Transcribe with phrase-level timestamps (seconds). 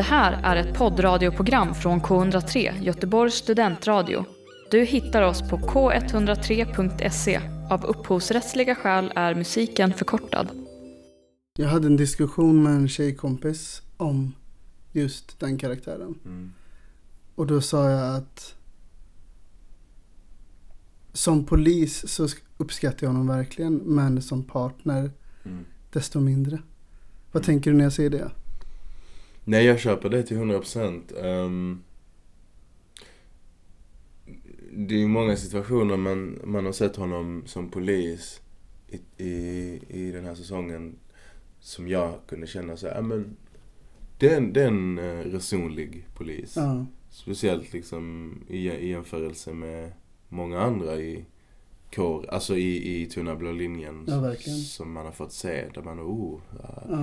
[0.00, 4.24] Det här är ett poddradioprogram från K103, Göteborgs studentradio.
[4.70, 7.40] Du hittar oss på k103.se.
[7.70, 10.48] Av upphovsrättsliga skäl är musiken förkortad.
[11.58, 14.34] Jag hade en diskussion med en tjejkompis om
[14.92, 16.14] just den karaktären.
[16.24, 16.52] Mm.
[17.34, 18.54] Och då sa jag att
[21.12, 23.74] som polis så uppskattar jag honom verkligen.
[23.76, 25.10] Men som partner
[25.44, 25.64] Mm.
[25.92, 26.58] desto mindre.
[27.32, 27.46] Vad Mm.
[27.46, 28.30] tänker du när jag säger det?
[29.50, 31.24] Nej, jag köper det till 100%.
[31.24, 31.84] Um,
[34.72, 38.40] det är ju många situationer man, man har sett honom som polis
[38.88, 40.98] i, i, i den här säsongen
[41.60, 43.36] som jag kunde känna så här, ja men
[44.18, 46.56] det är en, det är en eh, resonlig polis.
[46.56, 46.86] Ja.
[47.10, 49.92] Speciellt liksom i, i jämförelse med
[50.28, 51.24] många andra i
[51.90, 54.04] kår, alltså i, i tunna blå linjen.
[54.08, 54.34] Ja.
[54.66, 56.96] Som man har fått se, där man, oh, Ja.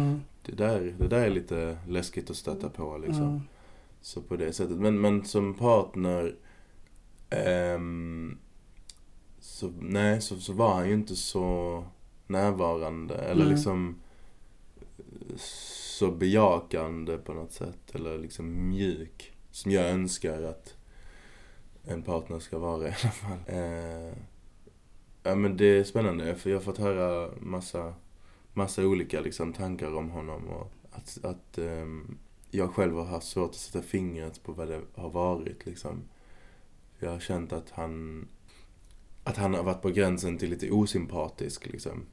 [0.46, 3.42] det där, det där är lite läskigt att stöta på liksom.
[4.02, 4.78] Så på det sättet.
[4.78, 6.36] Men, men som partner
[7.30, 8.38] ehm,
[9.40, 11.84] så, nej, så, så var han ju inte så
[12.28, 13.54] närvarande eller Nej.
[13.54, 14.02] liksom
[15.38, 17.96] så bejakande på något sätt.
[17.96, 19.34] Eller liksom mjuk.
[19.52, 20.76] Som jag önskar att
[21.84, 23.38] en partner ska vara i alla fall.
[23.46, 24.14] Eh,
[25.28, 27.94] ja men det är spännande för jag har fått höra massa,
[28.54, 32.18] massa olika liksom tankar om honom och att, att um,
[32.52, 36.04] jag själv har haft svårt att sätta fingret på vad det har varit liksom.
[37.00, 38.28] Jag har känt att han,
[39.24, 42.06] att han har varit på gränsen till lite osympatisk liksom.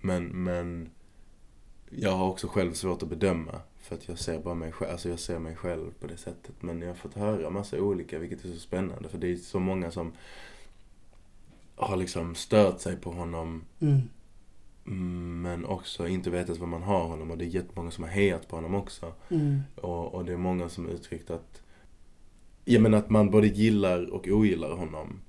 [0.00, 0.90] Men, men
[1.90, 3.60] jag har också själv svårt att bedöma.
[3.76, 6.62] För att jag ser bara mig själv, alltså jag ser mig själv på det sättet.
[6.62, 9.08] Men jag har fått höra massa olika, vilket är så spännande.
[9.08, 10.12] För det är så många som
[11.78, 14.00] har liksom stört sig på honom Mm.
[14.86, 18.10] Mm, Men också inte vetat vad man har honom och det är jättemånga som har
[18.10, 19.12] hejat på honom också.
[19.28, 19.60] Mm.
[19.74, 21.62] Och, och det är många som uttryckt att,
[22.64, 25.20] jag menar att man både gillar och ogillar honom.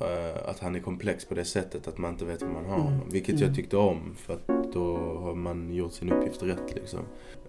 [0.00, 2.74] Eh, att han är komplex på det sättet att man inte vet vad man har
[2.76, 3.08] Mm, honom.
[3.10, 3.46] Vilket mm.
[3.46, 7.00] jag tyckte om för att då har man gjort sin uppgift rätt liksom.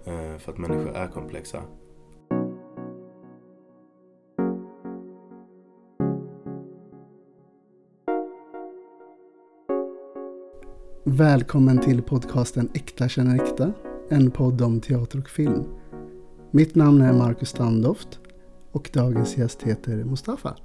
[0.05, 1.63] Eh, för att människor är komplexa.
[11.09, 13.73] Välkommen till podcasten Äkta känner äkta.
[14.09, 15.63] En podd om teater och film.
[16.51, 18.19] Mitt namn är Marcus Standoft
[18.71, 20.55] och dagens gäst heter Mustafa.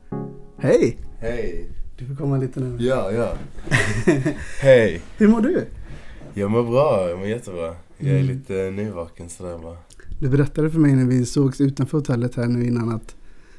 [0.59, 0.99] Hej!
[1.19, 1.69] Hej!
[1.99, 2.83] Du får komma lite närmare.
[2.83, 3.35] Ja, ja.
[4.61, 5.01] Hej!
[5.19, 5.65] Hur mår du?
[6.35, 7.75] Jag mår bra, jag mår jättebra.
[7.99, 8.27] Jag är Mm.
[8.27, 9.77] lite nyvaken sådär bara.
[10.21, 13.17] Du berättade för mig när vi sågs utanför hotellet här nu innan att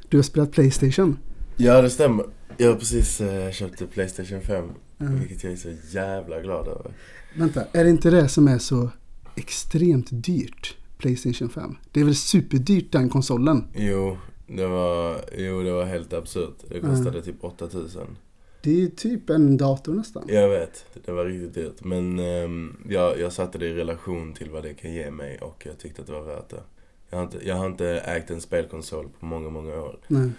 [0.10, 1.18] du har spelat Playstation.
[1.58, 2.26] Ja, det stämmer.
[2.58, 4.70] Jag har precis eh, köpt Playstation 5.
[5.00, 5.20] Mm.
[5.20, 6.92] Vilket jag är så jävla glad över.
[7.36, 8.90] Vänta, är det inte det som är så
[9.36, 10.78] extremt dyrt?
[10.98, 11.76] Playstation 5.
[11.92, 13.68] Det är väl superdyrt den konsolen?
[13.76, 16.56] Jo, det var, jo, det var helt absurt.
[16.70, 18.18] Det kostade typ 8000.
[18.62, 20.24] Det är typ en dator nästan.
[20.28, 21.84] Jag vet, det var riktigt dyrt.
[21.84, 25.64] Men ehm, jag, jag satte det i relation till vad det kan ge mig och
[25.66, 26.64] jag tyckte att det var värt det.
[27.10, 30.00] Jag har inte, jag har inte ägt en spelkonsol på många, många år.
[30.08, 30.30] Nej.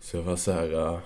[0.00, 0.98] Så jag var så här, eh,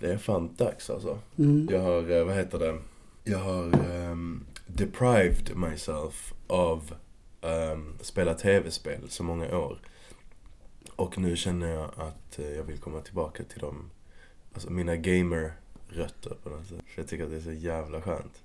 [0.00, 1.18] det är fan dags alltså.
[1.38, 1.68] Mm.
[1.70, 2.78] Jag har, eh, vad heter det?
[3.24, 6.94] Jag har ehm, deprived myself av
[7.42, 9.78] um, spela tv-spel så många år.
[10.96, 13.90] Och nu känner jag att eh, jag vill komma tillbaka till dem.
[14.52, 16.80] Alltså mina gamer-rötter på något sätt.
[16.86, 18.42] För jag tycker att det är så jävla skönt.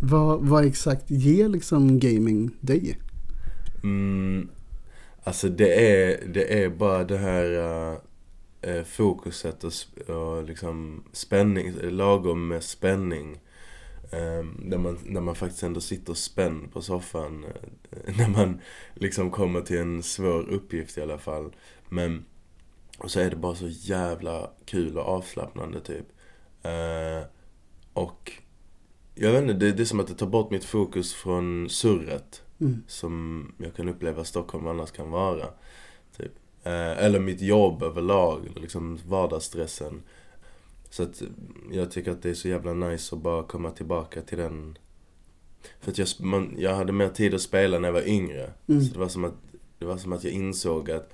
[0.00, 2.98] Vad, vad exakt ger liksom gaming dig?
[3.82, 4.48] Mm,
[5.24, 7.52] alltså det är, det är bara det här
[7.92, 7.98] eh,
[8.84, 9.72] fokuset och,
[10.16, 13.40] och liksom spänning, lagom med spänning.
[14.12, 17.44] Um, där, man, när man faktiskt ändå sitter spänd på soffan.
[17.44, 18.60] eh, när man
[18.94, 21.56] liksom kommer till en svår uppgift i alla fall.
[21.88, 22.24] Men,
[22.98, 26.06] och så är det bara så jävla kul och avslappnande typ.
[26.62, 27.26] Eh,
[27.92, 28.32] och
[29.14, 32.40] jag vet inte, det, det är som att det tar bort mitt fokus från surret
[32.60, 32.82] Mm.
[32.86, 35.46] som jag kan uppleva Stockholm annars kan vara.
[36.64, 40.02] Eh, eller mitt jobb överlag, eller liksom vardagsstressen.
[40.90, 41.22] Så att
[41.72, 44.78] jag tycker att det är så jävla nice att bara komma tillbaka till den.
[45.80, 48.50] För att jag, man, jag hade mer tid att spela när jag var yngre.
[48.68, 48.82] Mm.
[48.82, 49.34] Så det var som att,
[49.78, 51.12] det var som att jag insåg att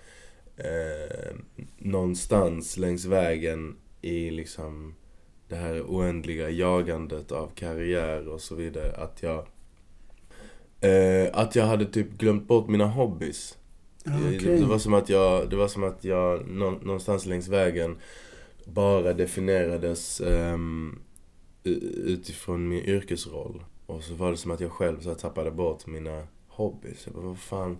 [0.57, 1.37] eh,
[1.79, 4.95] någonstans längs vägen i liksom
[5.49, 9.47] det här oändliga jagandet av karriär och så vidare, att jag
[10.81, 13.59] Eh, att jag hade typ glömt bort mina hobbys.
[14.07, 14.39] Okej.
[14.39, 17.97] det, det var som att jag, det var som att jag nå, någonstans längs vägen
[18.65, 20.99] bara definierades ehm,
[21.65, 23.65] u- utifrån min yrkesroll.
[23.87, 27.07] Och så var det som att jag själv så tappade bort mina hobbys.
[27.07, 27.79] Jag bara, vad fan,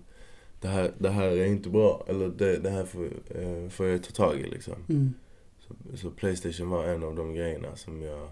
[0.61, 2.05] det här, det här är inte bra.
[2.09, 4.75] Eller det, det här får, eh, får jag ta tag i liksom.
[4.89, 5.15] Mm.
[5.61, 8.29] Så, så Playstation var en av de grejerna som jag...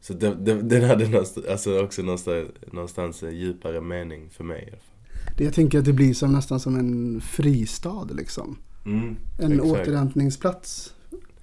[0.00, 4.66] Så det, det, den hade någonstans, alltså också någonstans, någonstans djupare mening för mig i
[4.70, 4.91] alla fall.
[5.36, 8.58] Det jag tänker att det blir som, nästan som en fristad liksom.
[8.86, 9.70] Mm, En exakt.
[9.70, 10.94] återhämtningsplats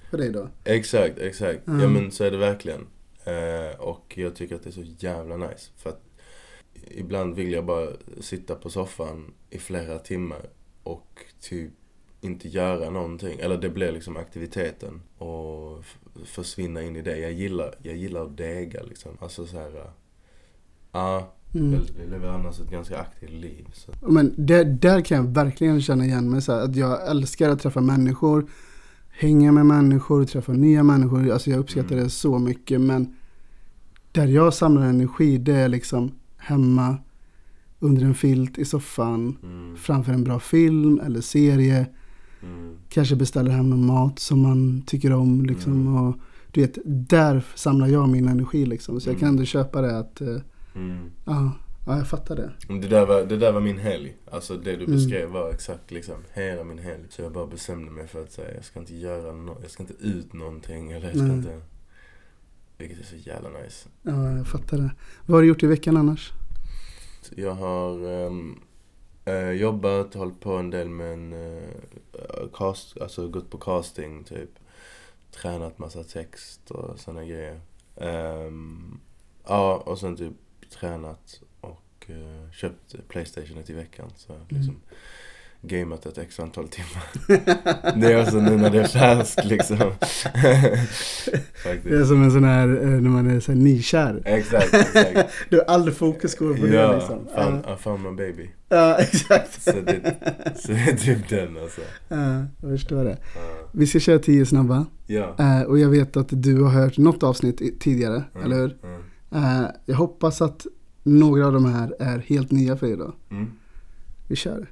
[0.09, 0.49] för dig då.
[0.63, 1.67] Exakt, exakt.
[1.67, 1.81] Mm.
[1.81, 2.87] Ja men så är det verkligen.
[3.23, 5.71] Eh, och jag tycker att det är så jävla nice.
[5.77, 6.01] För att
[6.91, 7.89] ibland vill jag bara
[8.19, 10.49] sitta på soffan i flera timmar
[10.83, 11.71] och typ
[12.21, 13.39] inte göra någonting.
[13.39, 15.83] Eller det blir liksom aktiviteten och
[16.25, 17.17] försvinna in i det.
[17.17, 19.17] Jag gillar, jag gillar att dega liksom.
[19.19, 19.71] Alltså så här.
[19.75, 19.91] Ja,
[20.91, 21.73] ah, Mm.
[21.73, 23.67] jag, lever annars ett ganska aktivt liv.
[23.73, 23.91] Så.
[24.11, 27.59] Men där, där kan jag verkligen känna igen mig så här, att jag älskar att
[27.59, 28.45] träffa människor,
[29.09, 31.31] hänga med människor, träffa nya människor.
[31.31, 32.03] Alltså jag uppskattar Mm.
[32.03, 33.15] det så mycket men
[34.11, 36.97] där jag samlar energi det är liksom hemma
[37.79, 41.85] under en filt i soffan Mm, framför en bra film eller serie.
[42.43, 45.73] mm, Kanske beställer hem någon mat som man tycker om liksom.
[45.73, 45.95] Mm.
[45.95, 46.15] Och,
[46.51, 49.01] du vet, där samlar jag min energi liksom.
[49.01, 49.35] Så jag kan Mm.
[49.37, 50.35] ändå köpa det att, eh,
[50.79, 51.11] mm.
[51.25, 51.51] ja,
[51.85, 52.51] ja jag fattar det.
[52.81, 54.15] Det där, var, det där var min helg.
[54.31, 54.91] Alltså det du Mm.
[54.91, 57.03] beskrev var exakt liksom hela min helg.
[57.09, 59.83] Så jag bara bestämde mig för att säga, jag ska inte göra no- jag ska
[59.83, 61.37] inte ut någonting eller jag ska Nej.
[61.37, 61.61] inte...
[62.77, 63.89] Vilket är så jävla nice.
[64.03, 64.91] Ja, jag fattar det.
[65.25, 66.31] Vad har du gjort i veckan annars?
[67.35, 68.59] Jag har ehm,
[69.25, 71.69] eh, jobbat, hållit på en del med en eh,
[72.53, 74.49] cast, alltså gått på casting typ.
[75.31, 77.61] Tränat massa text och såna grejer.
[77.95, 78.99] Ehm,
[79.47, 80.33] ja, och sen typ
[80.69, 84.09] tränat och eh, köpt Playstationet i veckan.
[84.15, 84.75] Så liksom
[85.61, 87.03] gameat ett x antal timmar.
[88.01, 89.77] det är också nu när det är färskt liksom.
[91.83, 94.21] Det är som en sån här, eh, när man är så här nykär.
[94.25, 95.29] Exakt, exakt.
[95.49, 97.27] Du, all fokus går på det Ja, liksom.
[97.35, 98.49] found, Ja, I found my baby.
[98.69, 99.61] Ja, exakt.
[99.61, 100.15] Så det,
[100.55, 101.81] så det är typ den alltså.
[102.07, 103.17] Ja, jag förstår det.
[103.71, 104.85] Vi ska köra tio snabba.
[105.07, 105.35] Ja.
[105.39, 108.77] Eh, och jag vet att du har hört något avsnitt tidigare, Mm, eller hur?
[108.83, 109.01] Mm.
[109.31, 110.65] Eh, jag hoppas att
[111.03, 113.13] några av de här är helt nya för er då.
[113.29, 113.51] Mm.
[114.27, 114.71] Vi kör.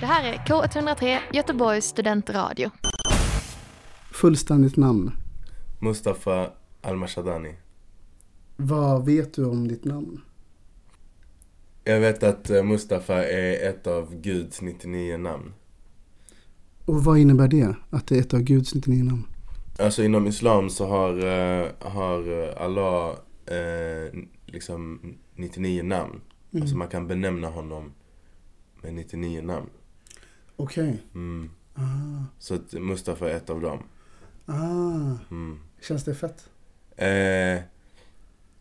[0.00, 2.70] Det här är K103 Göteborgs studentradio.
[4.12, 5.12] Fullständigt namn.
[5.80, 6.50] Mustafa
[6.82, 7.54] Almashadani.
[8.56, 10.20] Vad vet du om ditt namn?
[11.84, 15.52] Jag vet att eh, Mustafa är ett av Guds 99 namn.
[16.86, 17.74] Och vad innebär det?
[17.90, 19.24] Att det är ett av Guds 99 namn?
[19.78, 23.10] Alltså inom Islam så har, eh, har Allah
[23.46, 24.12] eh,
[24.46, 25.00] liksom
[25.34, 26.20] 99 namn.
[26.52, 26.62] Mm.
[26.62, 27.92] Alltså man kan benämna honom
[28.82, 29.66] med 99 namn.
[30.56, 31.02] Okej.
[31.14, 31.50] Mm.
[31.74, 32.24] Ah.
[32.38, 33.78] Så att Mustafa är ett av dem.
[34.46, 35.16] Ah.
[35.30, 35.58] Mm.
[35.82, 36.48] Känns det fett?
[36.96, 37.62] Eh,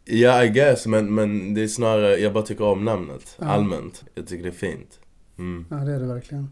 [0.06, 3.38] ja, I guess, men, men det är snarare, jag bara tycker om namnet.
[3.40, 3.46] Ja.
[3.46, 4.04] Allmänt.
[4.16, 5.00] Jag tycker det är fint.
[5.38, 5.66] Mm.
[5.70, 6.50] Ja, det är det verkligen.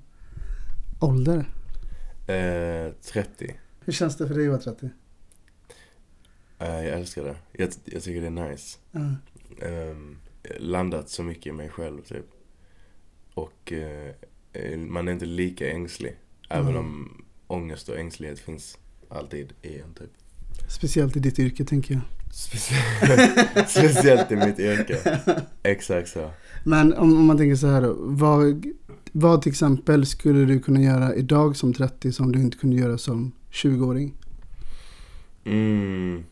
[0.99, 1.45] Ålder?
[2.27, 3.55] Eh, 30.
[3.79, 4.89] Hur känns det för dig att vara 30?
[6.59, 7.35] Eh, jag älskar det.
[7.51, 8.77] Jag, jag tycker det är nice.
[8.91, 8.99] Ja.
[9.67, 10.17] Ehm,
[10.59, 12.25] landat så mycket i mig själv typ.
[13.33, 14.11] Och eh,
[14.53, 16.15] eh, man är inte lika ängslig.
[16.49, 16.77] Även Mm.
[16.79, 18.77] om ångest och ängslighet finns
[19.09, 20.09] alltid i en typ.
[20.69, 22.01] Speciellt i ditt yrke tänker jag.
[22.33, 25.19] Speciellt, speciellt i mitt yrke.
[25.63, 26.31] Exakt så.
[26.65, 27.95] Men om, om man tänker så här då.
[27.99, 28.65] Vad,
[29.15, 32.97] vad till exempel skulle du kunna göra idag som 30 som du inte kunde göra
[32.97, 34.13] som 20-åring?
[35.45, 36.23] Mm.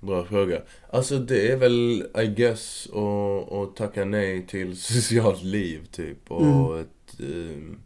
[0.00, 0.62] Bra fråga.
[0.90, 6.30] Alltså det är väl, I guess, att att tacka nej till socialt liv typ.
[6.30, 6.80] Och Mm.
[6.80, 7.78] ett, ehm,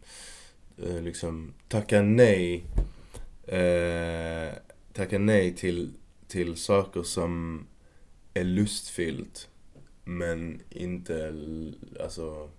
[0.77, 2.63] eh, liksom, tacka nej.
[3.47, 4.53] Eh,
[4.93, 5.89] tacka nej till,
[6.27, 7.65] till saker som
[8.33, 9.47] är lustfyllt.
[10.03, 11.33] Men inte,
[12.03, 12.49] alltså,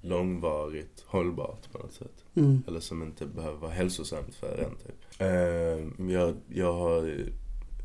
[0.00, 2.24] långvarigt hållbart på något sätt.
[2.34, 2.62] Mm.
[2.66, 5.20] Eller som inte behöver vara hälsosamt för en typ.
[5.20, 7.24] Eh, jag, jag har,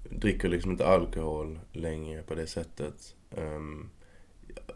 [0.09, 3.15] dricker liksom inte alkohol längre på det sättet.
[3.31, 3.89] Ehm,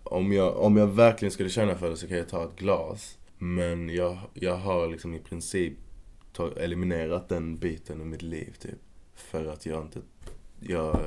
[0.03, 3.17] om, jag, om jag verkligen skulle känna för det så kan jag ta ett glas.
[3.37, 5.73] Men jag, jag har liksom i princip
[6.33, 8.79] ta, eliminerat den biten i mitt liv typ.
[9.13, 10.01] För att jag inte,
[10.59, 10.99] jag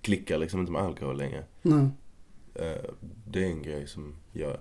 [0.00, 1.44] klickar liksom inte med alkohol längre.
[1.62, 1.88] Nej.
[2.54, 2.90] Eh,
[3.26, 4.56] det är en grej som jag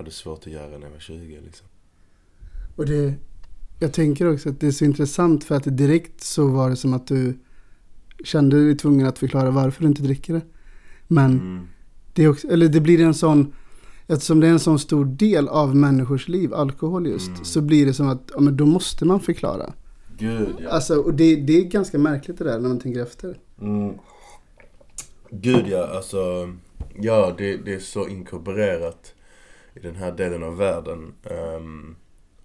[0.00, 1.66] hade svårt att göra när jag var 20 liksom.
[2.76, 3.14] Och det,
[3.78, 6.94] jag tänker också att det är så intressant för att direkt så var det som
[6.94, 7.38] att du
[8.24, 10.40] kände dig tvungen att förklara varför du inte dricker det.
[11.06, 11.66] Men Mm.
[12.14, 13.52] det, är också, eller det blir en sån,
[14.06, 17.44] eftersom det är en sån stor del av människors liv, alkohol just, Mm.
[17.44, 19.72] så blir det som att ja, men då måste man förklara.
[20.18, 20.68] Gud ja.
[20.70, 23.38] Alltså, och det, det är ganska märkligt det där när man tänker efter.
[23.60, 23.94] Mm.
[25.30, 26.52] Gud ja, alltså.
[27.00, 29.14] Ja, det, det är så inkorporerat
[29.74, 31.14] i den här delen av världen.
[31.24, 31.96] Ehm,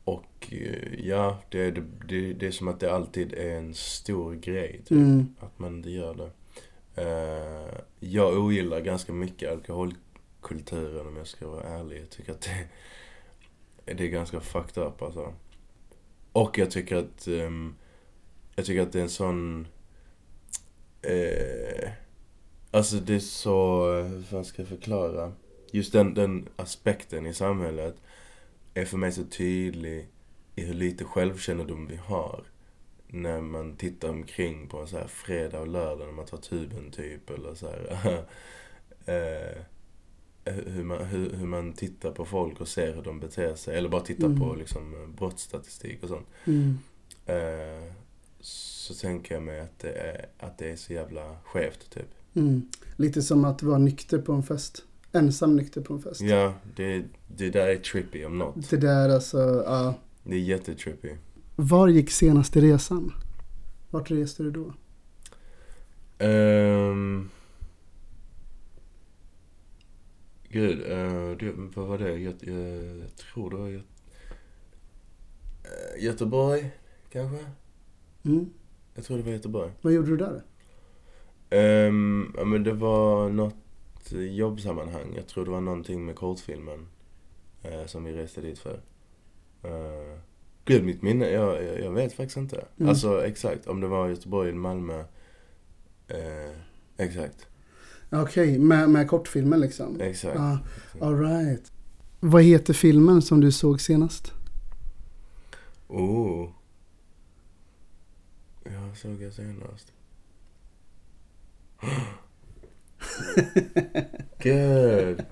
[0.04, 1.72] och eh, ja, det,
[2.08, 4.82] det, det, är som att det alltid är en stor grej.
[4.86, 5.36] Typ, Mm.
[5.40, 6.32] Att man inte gör det.
[7.02, 12.02] Eh, jag ogillar ganska mycket alkoholkulturen om jag ska vara ärlig.
[12.02, 12.42] Jag tycker att
[13.86, 15.34] det, det är ganska fucked up alltså.
[16.32, 17.76] Och jag tycker att ehm,
[18.56, 19.68] jag tycker att det är en sån
[21.02, 21.90] eh,
[22.76, 25.32] Alltså det är så, hur fan ska jag förklara?
[25.72, 27.96] Just den, den aspekten i samhället
[28.74, 30.08] är för mig så tydlig
[30.56, 32.44] i hur lite självkännedom vi har.
[33.08, 36.92] När man tittar omkring på en så här fredag och lördag när man tar tuben
[36.92, 38.18] typ eller så här.
[39.06, 39.62] eh,
[40.54, 43.78] hur, man, hur, hur man tittar på folk och ser hur de beter sig.
[43.78, 44.40] Eller bara tittar Mm.
[44.40, 46.28] på liksom brottsstatistik och sånt.
[46.46, 46.78] Mm.
[47.26, 47.94] Eh,
[48.40, 52.10] så tänker jag mig att det är, att det är så jävla skevt typ.
[52.34, 52.70] Mm.
[52.96, 54.84] Lite som att vara nykter på en fest.
[55.16, 56.22] Ensam nykter på en fest.
[56.22, 58.70] Ja, det, det där är trippy om något.
[58.70, 59.94] Det där alltså, ja.
[60.24, 61.10] Det är jättetrippy.
[61.56, 63.14] Var gick senaste resan?
[63.90, 64.74] Vart reste du då?
[66.26, 67.30] Um,
[70.50, 72.18] gud, uh, det, vad var det?
[72.18, 73.84] Jag, jag, jag tror det var Gö, uh,
[76.04, 76.72] Göteborg,
[77.10, 77.46] kanske?
[78.24, 78.50] Mm.
[78.94, 79.72] Jag tror det var Göteborg.
[79.82, 80.44] Vad gjorde du där?
[81.88, 83.56] Um, ja, men det var något
[84.12, 85.14] jobbsammanhang.
[85.16, 86.88] Jag tror det var någonting med kortfilmen
[87.64, 88.82] eh, som vi reste dit för.
[89.66, 90.20] Uh,
[90.66, 92.66] gud, mitt minne, jag, jag, jag vet faktiskt inte.
[92.78, 92.90] Mm.
[92.90, 95.04] Alltså exakt, om det var Göteborg eller Malmö.
[96.08, 96.58] Eh,
[96.98, 97.48] exakt,
[98.12, 100.02] Okej, med, med kortfilmen liksom?
[100.02, 100.36] exakt.
[100.36, 100.60] Ja,
[101.02, 101.72] all right.
[102.20, 104.34] Vad heter filmen som du såg senast?
[105.88, 106.50] Oh.
[108.64, 109.92] Jag såg jag senast.
[114.40, 115.26] Gud.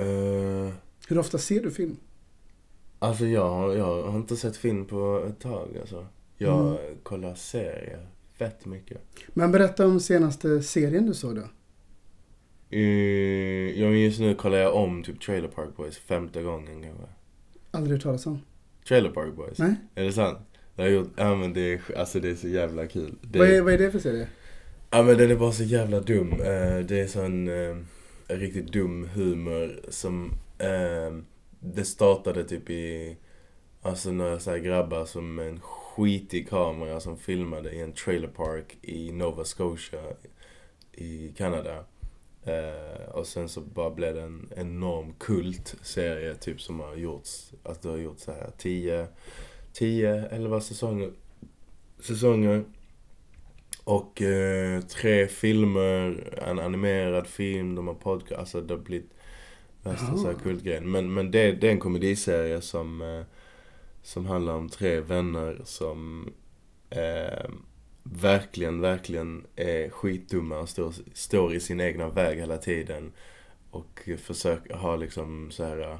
[0.00, 0.72] Uh,
[1.08, 1.96] Hur ofta ser du film?
[2.98, 6.06] alltså jag, har- jag har inte sett film på ett tag alltså.
[6.38, 6.98] Jag Mm.
[7.02, 8.06] kollar serier
[8.38, 9.00] fett mycket.
[9.28, 11.42] Men berätta om senaste serien du såg då.
[12.76, 17.04] Uh, ja, men just nu kollar jag om typ Trailer Park Boys femte gången kanske.
[17.70, 18.40] Aldrig hört talas om.
[18.88, 19.58] Trailer Park Boys.
[19.58, 19.74] Nej?
[19.94, 20.38] Är det sant?
[20.76, 23.14] Det har jag gjort, ja men det är, alltså det är så jävla kul.
[23.22, 24.28] Det, Vad, är, vad är det för serie?
[24.94, 26.32] Ja men den är bara så jävla dum.
[26.32, 27.76] Eh, det är sån eh,
[28.26, 30.32] riktigt dum humor som...
[30.58, 31.26] Ehm,
[31.60, 33.16] det startade typ i...
[33.82, 38.28] Alltså några så här grabbar som med en skitig kamera som filmade i en trailer
[38.28, 40.00] park i Nova Scotia
[40.92, 41.84] i Kanada.
[42.46, 47.82] Uh, och sen så bara blev det en enorm kultserie typ som har gjorts, att
[47.82, 49.06] det har gjorts så här 10,
[49.72, 51.12] 10, 11 säsonger.
[52.00, 52.64] Säsonger.
[53.84, 59.10] Och eh, tre filmer, en animerad film, de har podcast, alltså det har blivit
[59.82, 60.16] värsta Jaha.
[60.16, 60.90] så här kultgrejen.
[60.90, 63.22] Men, men det, det är en komediserie som, eh,
[64.02, 66.32] som handlar om tre vänner som
[66.90, 67.50] eh,
[68.02, 73.12] verkligen, verkligen är skitdumma och står, står i sin egna väg hela tiden.
[73.70, 75.98] Och försöker ha liksom så här eh,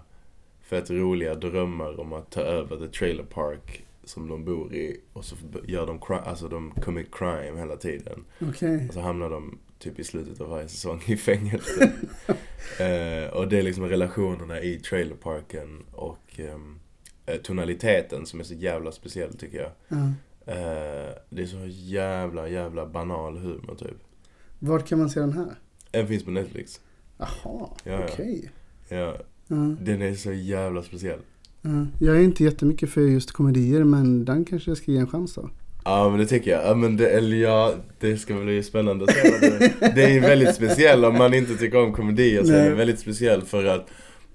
[0.62, 5.00] fett roliga drömmar om att ta över the trailer park som de bor i.
[5.12, 8.24] Och så gör de, cri- alltså de commit crime hela tiden.
[8.40, 8.86] Okej.
[8.88, 11.92] Och så hamnar de typ i slutet av varje säsong i fängelse.
[12.78, 16.78] eh, och det är liksom relationerna i trailerparken och ehm,
[17.26, 19.70] eh, tonaliteten som är så jävla speciell tycker jag.
[19.88, 20.04] Ja.
[20.52, 23.96] Eh, det är så jävla, jävla banal humor typ.
[24.58, 25.54] Vart kan man se den här?
[25.90, 26.80] Den finns på Netflix.
[27.18, 28.04] Jaha, Ja, ja.
[28.12, 28.50] okej.
[28.88, 29.16] Ja,
[29.48, 31.18] Ja, den är så jävla speciell.
[31.64, 31.86] Ja.
[32.06, 35.34] Jag är inte jättemycket för just komedier men den kanske jag ska ge en chans
[35.34, 35.50] då.
[35.84, 36.66] Ja men det tycker jag.
[36.66, 39.28] Ja, men det, eller ja, det ska bli spännande att se.
[39.40, 42.68] Det, det är väldigt speciell om man inte tycker om komedier så är Nej.
[42.68, 43.90] det väldigt speciell för att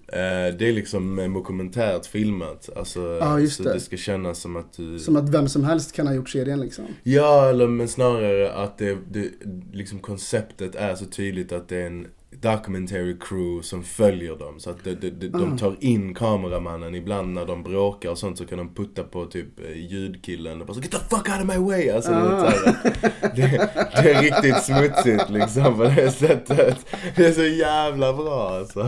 [0.08, 2.70] eh, det är liksom dokumentärt filmat.
[2.76, 3.74] Alltså, Ja, just så det.
[3.74, 5.00] det ska kännas som att du...
[5.00, 6.86] Som att vem som helst kan ha gjort serien liksom.
[7.04, 9.30] Ja, eller men snarare att det, det,
[9.74, 14.60] liksom konceptet är så tydligt att det är en documentary crew som följer dem.
[14.60, 15.38] Så att det, det, Ah.
[15.40, 19.26] de tar in kameramannen ibland när de bråkar och sånt så kan de putta på
[19.26, 21.90] typ eh, ljudkillen och bara så Get the fuck out of my way!
[21.90, 22.52] Alltså, Ah.
[22.52, 23.70] det, det,
[24.04, 26.78] det är riktigt smutsigt liksom på det sättet.
[27.16, 28.80] Det är så jävla bra alltså.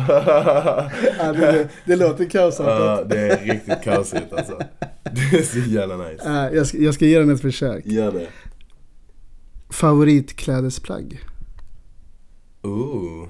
[1.20, 3.10] Ja, det, det låter Ja, kaosartat.
[3.10, 4.60] det är riktigt kaosigt alltså.
[5.04, 6.22] Det är så jävla nice.
[6.26, 7.86] Ja, jag, ska, jag ska ge den ett försök.
[7.86, 8.28] Gör det.
[9.70, 11.20] Favoritklädesplagg?
[12.62, 13.28] Ooh.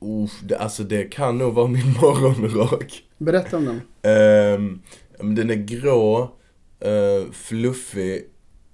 [0.00, 3.02] Uff, det, alltså det kan nog vara min morgonrock.
[3.18, 4.80] Berätta om den.
[5.20, 6.22] Men den är grå,
[6.86, 8.24] uh, fluffig,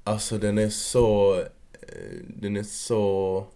[0.04, 1.34] alltså den är så,
[1.80, 3.46] eh, den är så,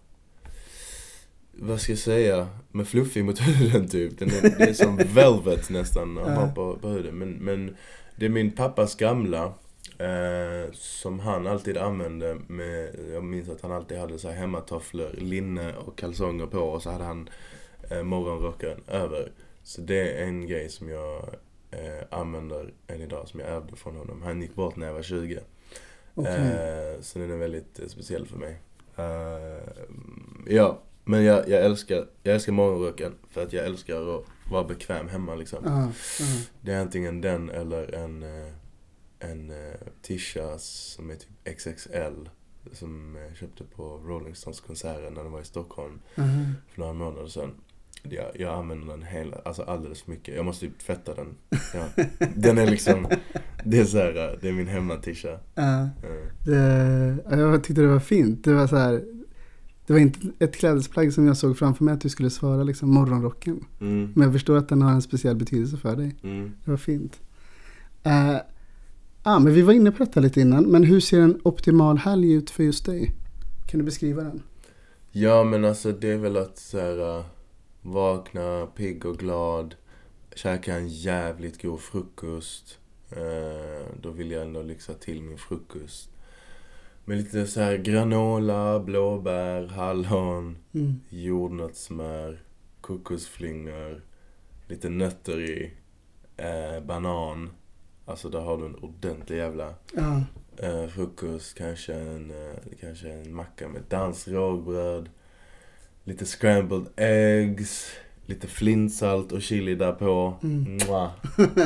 [1.51, 4.19] vad ska jag säga, med fluffig mot huden typ.
[4.19, 7.17] Den är, det är som velvet nästan ha på, på huden.
[7.17, 7.75] Men, men
[8.15, 9.53] det är min pappas gamla.
[9.97, 15.09] Eh, som han alltid använde med, jag minns att han alltid hade så här hemmatofflor,
[15.17, 17.29] linne och kalsonger på och så hade han
[17.89, 19.31] eh, morgonrocken över.
[19.63, 21.35] Så det är en grej som jag
[21.71, 24.21] eh, använder än idag, som jag ärvde från honom.
[24.21, 25.39] Han gick bort när jag var 20.
[26.13, 26.33] Okej.
[26.33, 28.59] Eh, så den är väldigt eh, speciell för mig.
[28.95, 29.63] Eh,
[30.47, 35.07] ja, men jag, jag, älskar, jag älskar morgonrocken för att jag älskar att vara bekväm
[35.07, 35.59] hemma liksom.
[35.65, 36.25] Ja, ja.
[36.61, 38.23] Det är antingen den eller en,
[39.19, 39.57] en uh,
[40.01, 42.29] tisha som är typ XXL.
[42.71, 46.45] Som jag köpte på Rolling Stones konserten när de var i Stockholm Aha.
[46.67, 47.51] för några månader sedan.
[48.03, 50.35] Jag, jag använder den hela, alltså alldeles för mycket.
[50.35, 51.35] Jag måste typ tvätta den.
[51.73, 52.03] Ja.
[52.35, 53.07] Den är liksom,
[53.63, 55.39] det är så här, eh, det är min hemmatisha.
[55.55, 55.89] Ja.
[56.45, 58.43] Det, ja, jag tyckte det var fint.
[58.43, 59.03] Det var så här.
[59.87, 62.89] Det var inte ett klädesplagg som jag såg framför mig att du skulle svara liksom
[62.93, 63.65] morgonrocken.
[63.81, 66.15] mm, Men jag förstår att den har en speciell betydelse för dig.
[66.23, 66.51] mm.
[66.65, 67.19] Det var fint.
[68.07, 68.37] Uh,
[69.23, 70.63] ah, men vi var inne på detta lite innan.
[70.65, 73.11] Men hur ser en optimal helg ut för just dig?
[73.67, 74.43] Kan du beskriva den?
[75.11, 77.25] Ja men alltså det är väl att så här, äh,
[77.81, 79.75] vakna pigg och glad,
[80.35, 82.77] käka en jävligt god frukost.
[83.11, 86.09] Eh, då vill jag ändå lyxa till min frukost.
[87.05, 90.93] Med lite så här granola, blåbär, hallon, Mm.
[91.09, 92.43] jordnötssmör,
[92.81, 94.01] kokosflingor,
[94.67, 95.71] lite nötter i,
[96.37, 97.49] eh, banan.
[98.09, 100.21] Alltså där har du en ordentlig jävla Ja.
[100.57, 105.09] Eh, frukost, kanske en, eh, kanske en macka med danskt rågbröd.
[106.03, 107.91] Lite scrambled eggs.
[108.25, 110.33] Lite flintsalt och chili där på.
[110.43, 110.77] Mm.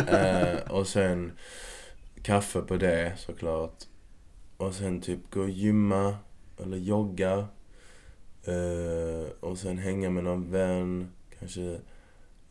[0.08, 1.32] Eh, och sen
[2.22, 3.84] kaffe på det såklart.
[4.58, 6.16] Och sen typ gå och gymma
[6.64, 7.48] eller jogga.
[8.44, 11.12] Eh, och sen hänga med någon vän.
[11.40, 11.80] Kanske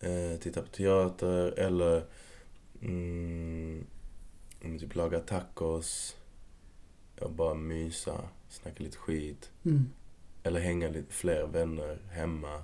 [0.00, 2.02] eh, titta på teater eller
[2.82, 3.86] mm,
[4.78, 6.16] typ laga tacos.
[7.20, 9.50] Och bara mysa, snacka lite skit.
[9.64, 9.90] Mm.
[10.42, 12.62] Eller hänga lite fler vänner hemma.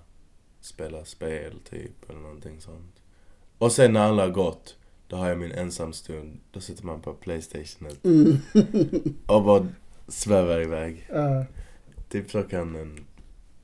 [0.60, 3.02] Spela spel typ, eller någonting sånt.
[3.58, 4.76] Och sen när alla har gått,
[5.08, 6.40] då har jag min ensamstund.
[6.50, 8.36] Då sitter man på Playstationet Mm.
[9.26, 9.66] och bara
[10.08, 11.06] svävar iväg.
[11.12, 11.44] Ja.
[12.08, 13.06] Typ så kan en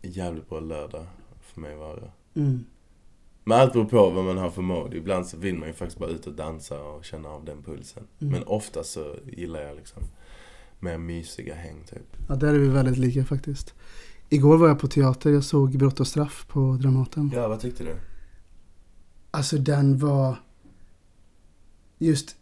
[0.02, 1.06] jävligt bra lördag
[1.40, 2.10] för mig vara.
[2.34, 2.64] Mm.
[3.44, 4.96] Men allt beror på vad man har för mode.
[4.96, 8.02] Ibland så vill man ju faktiskt bara ut och dansa och känna av den pulsen.
[8.20, 8.32] Mm.
[8.32, 10.02] Men ofta så gillar jag liksom
[10.80, 12.16] mer mysiga häng typ.
[12.28, 13.74] ja, där är vi väldigt lika faktiskt.
[14.28, 15.30] Igår var jag på teater.
[15.30, 17.30] Jag såg Brott och straff på Dramaten.
[17.34, 17.96] Ja, vad tyckte du?
[19.30, 20.36] Alltså den var
[21.98, 22.36] just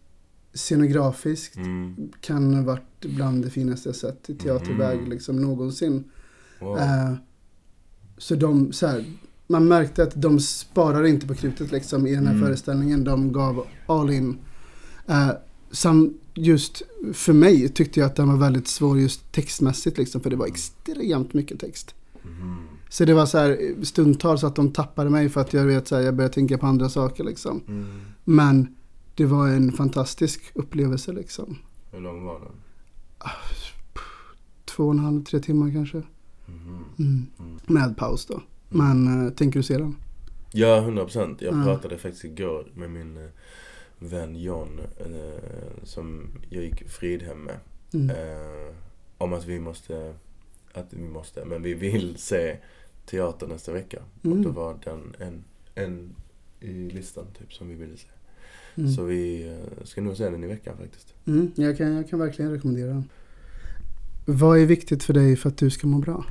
[0.55, 2.13] scenografiskt Mm.
[2.21, 5.11] kan ha varit bland det finaste jag sett i teaterväg Mhm.
[5.11, 6.05] liksom någonsin.
[6.61, 6.79] Wow.
[6.79, 7.13] Eh,
[8.19, 9.05] så de, så här,
[9.53, 12.45] man märkte att de sparar inte på krutet liksom i den här Mm.
[12.47, 13.05] föreställningen.
[13.05, 14.39] De gav all in.
[15.07, 15.29] Eh,
[15.71, 20.21] sam, just för mig tyckte jag att den var väldigt svår just textmässigt liksom.
[20.21, 21.95] För det var extremt mycket text.
[22.23, 22.57] Mhm.
[22.89, 25.97] Så det var så här stundtals att de tappade mig för att jag vet så
[25.97, 27.61] här, jag började tänka på andra saker liksom.
[27.69, 28.01] Mm.
[28.25, 28.75] Men
[29.15, 31.59] det var en fantastisk upplevelse liksom.
[31.93, 32.53] Hur lång var den?
[34.65, 35.97] Två och en halv, tre timmar kanske.
[35.97, 36.85] Mhm.
[36.99, 37.27] Mm.
[37.39, 37.59] Mm.
[37.67, 38.43] Med paus då.
[38.73, 39.97] Men eh, tänker du se den?
[40.53, 41.43] Ja, 100 procent.
[41.43, 41.65] Jag Ja.
[41.65, 43.31] pratade faktiskt igår med min eh,
[43.99, 47.57] vän John, eh, som jag gick Fridhem med.
[47.95, 48.17] Mm.
[49.19, 50.15] Om att vi måste,
[50.73, 52.57] att vi måste, men vi vill se
[53.07, 53.99] teater nästa vecka.
[54.25, 54.39] Mm.
[54.39, 56.15] Och då var den en, en
[56.61, 58.09] i listan typ som vi ville se.
[58.75, 58.91] Mm.
[58.93, 59.55] Så vi
[59.85, 61.15] ska nog se den i veckan faktiskt.
[61.27, 63.09] Mm, jag, kan, jag kan verkligen rekommendera den.
[64.25, 66.25] Vad är viktigt för dig för att du ska må bra?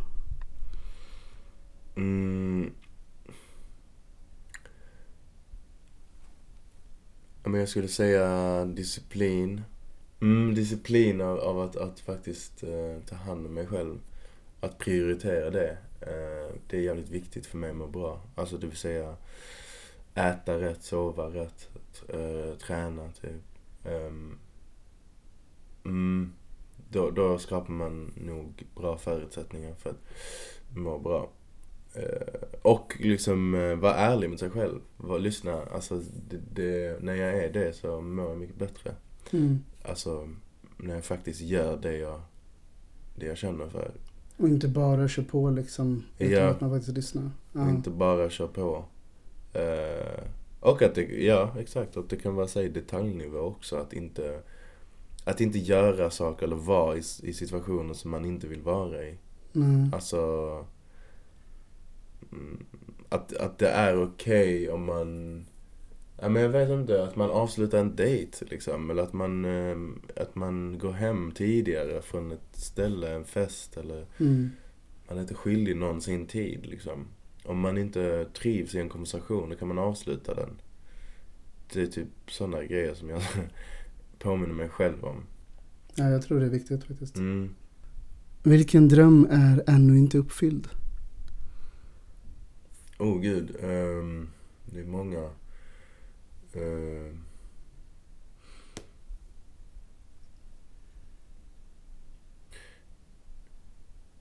[2.02, 2.72] Mm.
[7.44, 9.62] Men jag skulle säga disciplin.
[10.22, 14.00] Mm, disciplin av, av att, att faktiskt eh, ta hand om mig själv.
[14.60, 15.78] Att prioritera det.
[16.02, 18.22] Eh, det är jävligt viktigt för mig att må bra.
[18.36, 19.16] Alltså det vill säga
[20.16, 21.70] äta rätt, sova rätt,
[22.08, 23.44] eh, träna typ.
[23.86, 24.38] Ehm,
[25.86, 26.34] mm,
[26.90, 30.04] då, då skapar man nog bra förutsättningar för att
[30.76, 31.30] må bra.
[31.94, 34.80] Eh, och liksom eh, vara ärlig med sig själv.
[34.98, 35.62] Var, lyssna.
[35.74, 38.96] Alltså, det, det, när jag är det så mår jag mycket bättre.
[39.32, 39.60] Mm.
[39.84, 40.30] Alltså,
[40.78, 42.22] när jag faktiskt gör det jag,
[43.16, 43.92] det jag känner för.
[44.38, 46.04] Och inte bara kör på liksom.
[46.20, 46.50] Utan Ja.
[46.50, 47.30] att man faktiskt lyssnar.
[47.54, 47.70] Ja.
[47.70, 48.86] Inte bara kör på.
[49.54, 50.24] Eh,
[50.60, 53.76] och att det, ja exakt, att det kan vara så i detaljnivå också.
[53.76, 54.40] Att inte,
[55.24, 59.18] att inte göra saker eller vara i, i situationer som man inte vill vara i.
[59.52, 59.90] Nej.
[59.94, 60.66] Alltså...
[63.10, 65.46] Att, att det är okej om man...
[66.22, 68.90] Ja, men jag vet inte, att man avslutar en dejt liksom.
[68.90, 69.78] Eller att man, eh,
[70.16, 74.06] att man går hem tidigare från ett ställe, en fest eller...
[74.18, 74.50] Mm.
[75.08, 77.08] Man är inte skyldig någon sin tid liksom.
[77.44, 80.62] Om man inte trivs i en konversation, då kan man avsluta den.
[81.74, 83.22] Det är typ sådana grejer som jag
[84.20, 85.24] påminner mig själv om.
[85.96, 87.18] Ja, jag tror det är viktigt faktiskt.
[87.18, 87.56] Mm.
[88.44, 90.68] Vilken dröm är ännu inte uppfylld?
[93.02, 93.56] Oh gud.
[93.64, 94.30] Um,
[94.66, 95.30] det är många.
[96.54, 97.24] Ehm.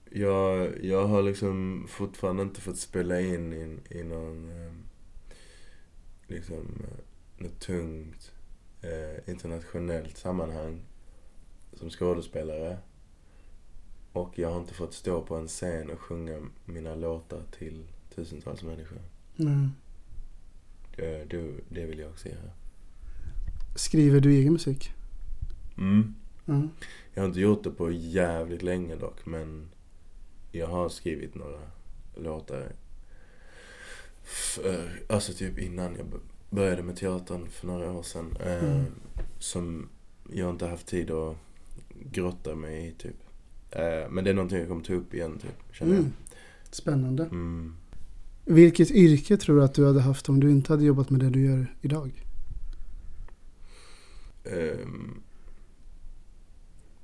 [0.09, 4.83] jag, jag har liksom fortfarande inte fått spela in i, i någon ehm,
[6.27, 6.85] liksom
[7.37, 8.31] något tungt
[8.81, 10.81] eh, internationellt sammanhang
[11.73, 12.77] som skådespelare.
[14.13, 18.63] Och jag har inte fått stå på en scen och sjunga mina låtar till tusentals
[18.63, 18.97] människor.
[19.35, 19.69] Nej.
[20.95, 22.51] Det, det, det vill jag också göra.
[23.75, 24.91] Skriver du egen musik?
[25.77, 26.15] Mm.
[26.45, 26.61] Ja.
[27.13, 29.69] Jag har inte gjort det på jävligt länge dock, men
[30.51, 31.59] jag har skrivit några
[32.15, 32.71] låtar.
[34.23, 36.05] För, alltså typ innan jag
[36.49, 38.37] började med teatern för några år sedan.
[38.39, 38.85] Eh, Mm.
[39.39, 39.89] Som
[40.33, 41.37] jag inte haft tid att
[42.11, 43.15] grotta mig i typ.
[43.71, 46.13] Eh, men det är någonting jag kommer ta upp igen typ, känner Mm.
[46.71, 47.23] Spännande.
[47.23, 47.31] jag.
[47.31, 47.75] Mm.
[48.45, 51.29] Vilket yrke tror du att du hade haft om du inte hade jobbat med det
[51.29, 52.25] du gör idag?
[54.43, 55.21] Ehm,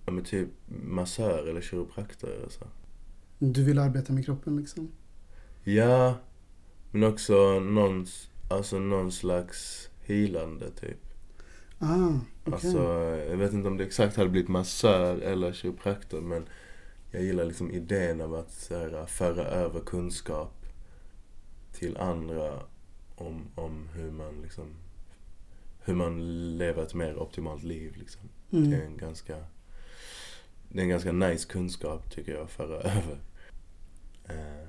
[0.05, 0.49] ja men typ
[0.83, 2.67] massör eller kiropraktor alltså.
[3.39, 4.91] Du vill arbeta med kroppen liksom?
[5.63, 6.17] Ja,
[6.91, 8.05] men också någon,
[8.49, 10.99] alltså någon slags healande typ.
[11.79, 12.53] Ah, okej.
[12.53, 12.77] Alltså,
[13.29, 16.45] jag vet inte om det exakt hade blivit massör eller kiropraktor men
[17.11, 20.56] jag gillar liksom idén av att här, föra över kunskap
[21.79, 22.59] till andra
[23.15, 24.65] om, om hur man liksom
[25.85, 26.17] hur man
[26.57, 28.21] lever ett mer optimalt liv liksom.
[28.49, 28.81] Det är Mm.
[28.81, 29.35] en ganska
[30.69, 33.17] det är en ganska nice kunskap tycker jag att föra över.
[34.25, 34.67] Eh,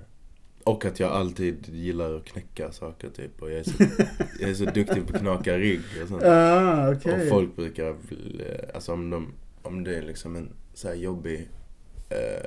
[0.65, 3.43] och att jag alltid gillar att knäcka saker typ.
[3.43, 3.83] Och jag är så,
[4.41, 6.23] jag är så duktig på att knaka rygg och sånt.
[6.23, 7.23] Ah, okej.
[7.23, 11.49] Och folk brukar, eh, alltså om, de, om det är liksom en så här jobbig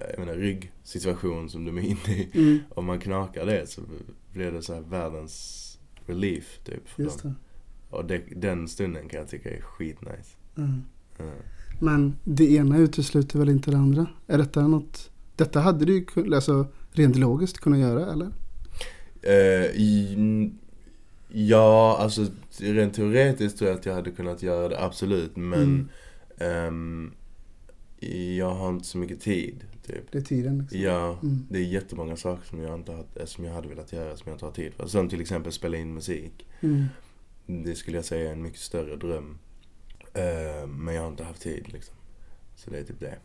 [0.10, 2.30] jag menar, ryggsituation som de är inne i.
[2.34, 3.82] Mm, Om man knakar det så
[4.34, 5.58] blir det så här världens
[6.06, 7.32] relief typ för just dem.
[7.90, 7.96] det.
[7.96, 10.38] Och det, den stunden kan jag tycka är skitnice.
[10.58, 10.82] Mm.
[11.20, 11.34] Mm.
[11.80, 14.06] Men det ena utesluter väl inte det andra?
[14.28, 15.12] Är detta något...
[15.36, 18.32] Detta hade du ju alltså, rent logiskt kunnat göra, eller?
[19.22, 20.52] Eh, i,
[21.30, 22.26] ja, alltså
[22.58, 25.36] rent teoretiskt tror jag att jag hade kunnat göra det, absolut.
[25.38, 26.68] Men Mm.
[26.68, 27.12] ehm,
[28.38, 30.12] jag har inte så mycket tid, typ.
[30.12, 30.80] Det är tiden liksom.
[30.80, 31.46] Ja, Mm.
[31.50, 34.36] det är jättemånga saker som jag, inte har, som jag hade velat göra som jag
[34.36, 34.88] inte har tid för.
[34.88, 36.48] Som till exempel spela in musik.
[36.62, 36.86] Mm.
[37.46, 39.38] Det skulle jag säga är en mycket större dröm.
[40.14, 41.96] Eh, men jag har inte haft tid liksom.
[42.56, 43.18] Så det är typ det.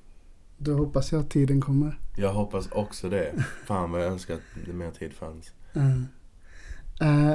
[0.59, 1.99] Då hoppas jag att tiden kommer.
[2.17, 3.45] Jag hoppas också det.
[3.67, 5.53] Fan vad jag önskar att det mer tid fanns.
[5.77, 6.03] Uh.
[7.03, 7.35] Uh,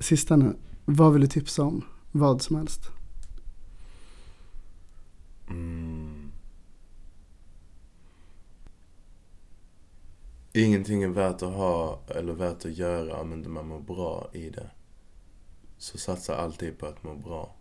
[0.00, 0.56] sista nu.
[0.84, 1.84] Vad vill du tipsa om?
[2.12, 2.80] Vad som helst.
[5.50, 5.87] Mm.
[10.58, 14.50] Ingenting är värt att ha eller värt att göra om inte man mår bra i
[14.50, 14.70] det.
[15.78, 17.54] Så satsa alltid på att må bra.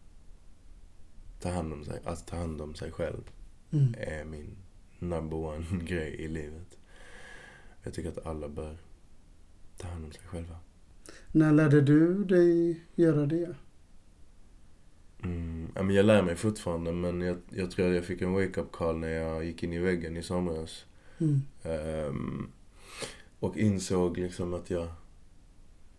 [1.40, 3.32] Ta hand om sig, att ta hand om sig själv
[3.72, 3.96] Mm.
[3.98, 4.58] är min
[5.00, 6.78] number one grej i livet.
[7.84, 8.78] Jag tycker att alla bör
[9.78, 10.56] ta hand om sig själva.
[11.32, 13.56] När lärde du dig göra det?
[15.24, 18.72] Mm, men jag lär mig fortfarande men jag, jag tror att jag fick en wake-up
[18.72, 20.86] call när jag gick in i väggen i somras.
[21.18, 21.42] Mm.
[21.64, 22.52] Ehm,
[23.40, 24.88] och insåg liksom att jag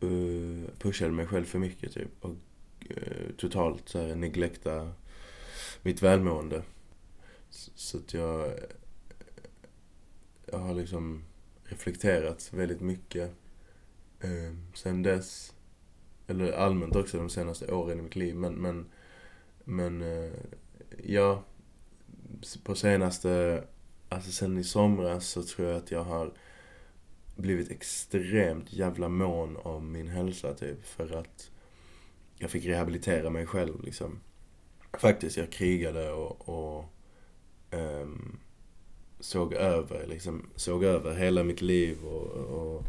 [0.02, 2.10] uh, pushade mig själv för mycket typ.
[2.20, 2.34] Och
[2.90, 4.92] uh, totalt så här neglekta
[5.82, 6.62] mitt välmående.
[7.50, 8.52] Så, så att jag,
[10.46, 11.24] jag har liksom
[11.64, 13.30] reflekterat väldigt mycket
[14.24, 15.54] uh, sen dess.
[16.26, 18.36] Eller allmänt också de senaste åren i mitt liv.
[18.36, 18.86] Men, men,
[19.64, 20.32] men uh,
[21.04, 21.42] ja,
[22.64, 23.64] på senaste
[24.08, 26.32] Alltså sen i somras så tror jag att jag har
[27.38, 30.86] blivit extremt jävla mån om min hälsa typ.
[30.86, 31.50] För att
[32.38, 34.20] jag fick rehabilitera mig själv liksom.
[34.98, 36.84] Faktiskt, jag krigade och, och
[37.70, 38.38] ehm,
[39.20, 42.84] såg över liksom, såg över hela mitt liv och, och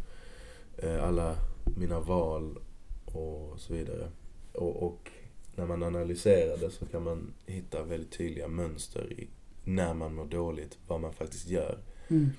[0.77, 1.35] eh, alla
[1.77, 2.59] mina val
[3.05, 4.11] och så vidare.
[4.53, 5.11] Och, och
[5.55, 9.27] när man analyserar det så kan man hitta väldigt tydliga mönster i
[9.63, 11.79] när man mår dåligt, vad man faktiskt gör.
[12.07, 12.29] Mm.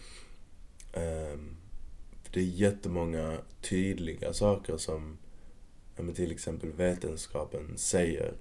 [0.92, 1.57] Ehm,
[2.33, 5.19] det är jättemånga tydliga saker som
[5.97, 8.35] men till exempel vetenskapen säger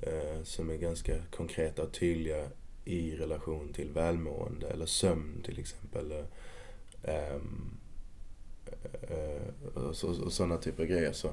[0.00, 2.48] eh, som är ganska konkreta och tydliga
[2.84, 6.12] i relation till välmående eller sömn till exempel.
[7.02, 7.34] Eh,
[9.02, 11.12] eh, och, så, och sådana typer av grejer.
[11.12, 11.30] Så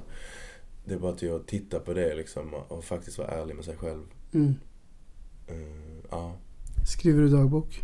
[0.85, 3.77] det är bara till att titta på det liksom och, faktiskt vara ärlig med sig
[3.77, 4.03] själv.
[4.33, 4.55] Mm.
[6.11, 6.35] Ja.
[6.87, 7.81] Skriver du dagbok?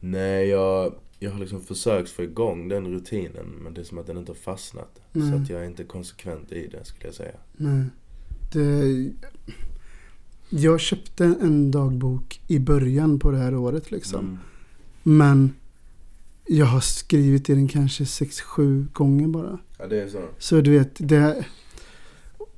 [0.00, 4.06] Nej, jag, jag har liksom försökt få igång den rutinen men det är som att
[4.06, 5.00] den inte har fastnat.
[5.12, 5.30] Nej.
[5.30, 7.34] Så att jag är inte konsekvent i det skulle jag säga.
[7.56, 7.84] Nej.
[8.52, 9.10] Det,
[10.48, 14.20] jag köpte en dagbok i början på det här året liksom.
[14.20, 14.38] Mm.
[15.02, 15.54] Men
[16.46, 19.58] jag har skrivit i den kanske 6-7 gånger bara.
[19.78, 20.20] Ja, det är så.
[20.38, 21.44] Så du vet, det...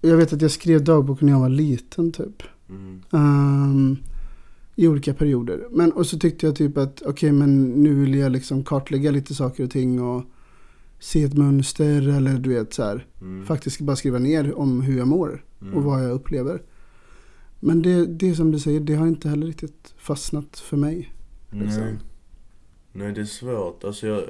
[0.00, 2.42] Jag vet att jag skrev dagbok när jag var liten typ.
[2.68, 3.02] Mm.
[3.12, 3.98] Ehm,
[4.76, 5.66] I olika perioder.
[5.70, 9.34] Men och så tyckte jag typ att okej men nu vill jag liksom kartlägga lite
[9.34, 10.22] saker och ting och
[10.98, 13.06] se ett mönster eller du vet så här.
[13.20, 13.46] Mm.
[13.46, 15.74] Faktiskt bara skriva ner om hur jag mår Mm.
[15.74, 16.62] och vad jag upplever.
[17.60, 21.12] Men det, det som du säger, det har inte heller riktigt fastnat för mig.
[21.50, 21.82] liksom.
[21.82, 21.96] Nej.
[22.92, 23.84] Nej, det är svårt.
[23.84, 24.22] Alltså jag,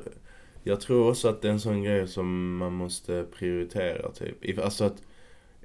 [0.63, 4.59] jag tror också att det är en sån grej som man måste prioritera typ.
[4.59, 5.03] Alltså att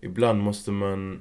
[0.02, 1.20] ibland måste man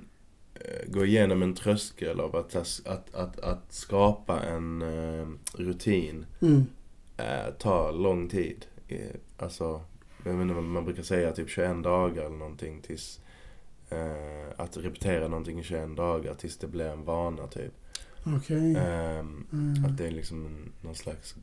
[0.87, 6.67] gå igenom en tröskel av att, att, att, att skapa en eh, rutin Mm.
[7.17, 8.67] eh, tar lång tid.
[8.89, 8.99] Eh,
[9.37, 9.81] alltså,
[10.25, 13.21] jag vad man brukar säga typ 21 dagar eller någonting tills
[13.91, 17.73] eh, att repetera någonting i 21 dagar tills det blir en vana typ.
[18.37, 18.77] Okej.
[18.77, 19.85] Ehm, Mm.
[19.85, 21.35] att det är liksom någon slags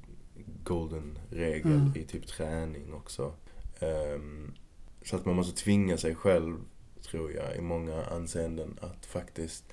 [0.64, 1.92] golden regel Mm.
[1.96, 3.34] i typ träning också.
[3.80, 4.52] Ehm,
[5.04, 6.58] så att man måste tvinga sig själv,
[7.16, 9.64] tror jag, i många anseenden att faktiskt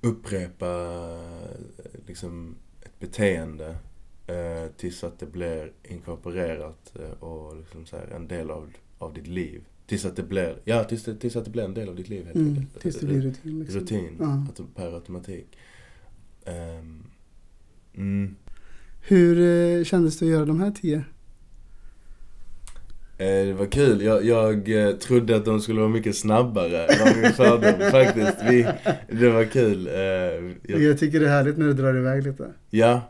[0.00, 0.66] upprepa
[2.06, 3.76] liksom ett beteende
[4.26, 9.14] eh, tills att det blir inkorporerat eh, och liksom så här, en del av, av
[9.14, 9.64] ditt liv.
[9.86, 12.08] Tills att det blir, ja tills, det, tills att det blir en del av ditt
[12.08, 12.48] liv helt Mm.
[12.48, 12.80] enkelt.
[12.80, 13.80] Tills det blir rutin liksom.
[13.80, 14.46] Rutin, Ja.
[14.48, 15.58] att, per automatik.
[16.44, 17.02] Ehm,
[17.94, 18.36] mm.
[19.00, 21.04] Hur eh, kändes det att göra de här tio?
[23.18, 24.02] Eh, Det var kul.
[24.02, 26.86] Jag, jag eh, trodde att de skulle vara mycket snabbare.
[26.86, 28.36] Det var min fördom faktiskt.
[28.50, 28.66] Vi,
[29.08, 29.86] det var kul.
[29.86, 32.50] Eh, Jag, Jag tycker det är härligt när du drar iväg lite.
[32.70, 33.00] ja,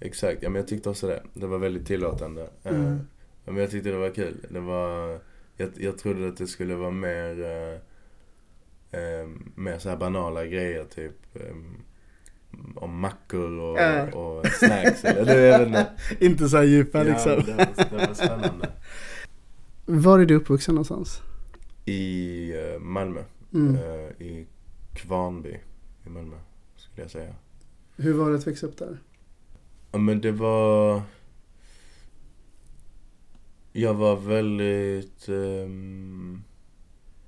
[0.00, 0.42] exakt.
[0.42, 1.22] Ja, men jag tyckte också det.
[1.34, 2.42] Det var väldigt tillåtande.
[2.64, 2.98] Eh, Mm.
[3.44, 4.34] ja, Men jag tyckte det var kul.
[4.48, 5.18] Det var,
[5.56, 11.36] jag, jag trodde att det skulle vara mer, eh, eh, mer så banala grejer typ.
[11.36, 11.56] Eh,
[12.76, 14.06] om mackor och, Ja.
[14.12, 15.04] och snacks.
[15.04, 15.86] Eller, det, jag vet inte.
[16.24, 17.42] Inte så här djupa Ja, liksom.
[17.46, 17.66] det, var,
[18.00, 18.68] det var spännande.
[19.92, 21.22] Var är du uppvuxen någonstans?
[21.84, 23.24] I eh, Malmö.
[23.54, 23.74] Mm.
[23.74, 24.46] Eh, I
[24.94, 25.60] Kvarnby
[26.06, 26.36] i Malmö,
[26.76, 27.34] skulle jag säga.
[27.96, 28.98] Hur var det att växa upp där?
[29.92, 31.02] Ja men det var...
[33.72, 36.42] Jag var väldigt um,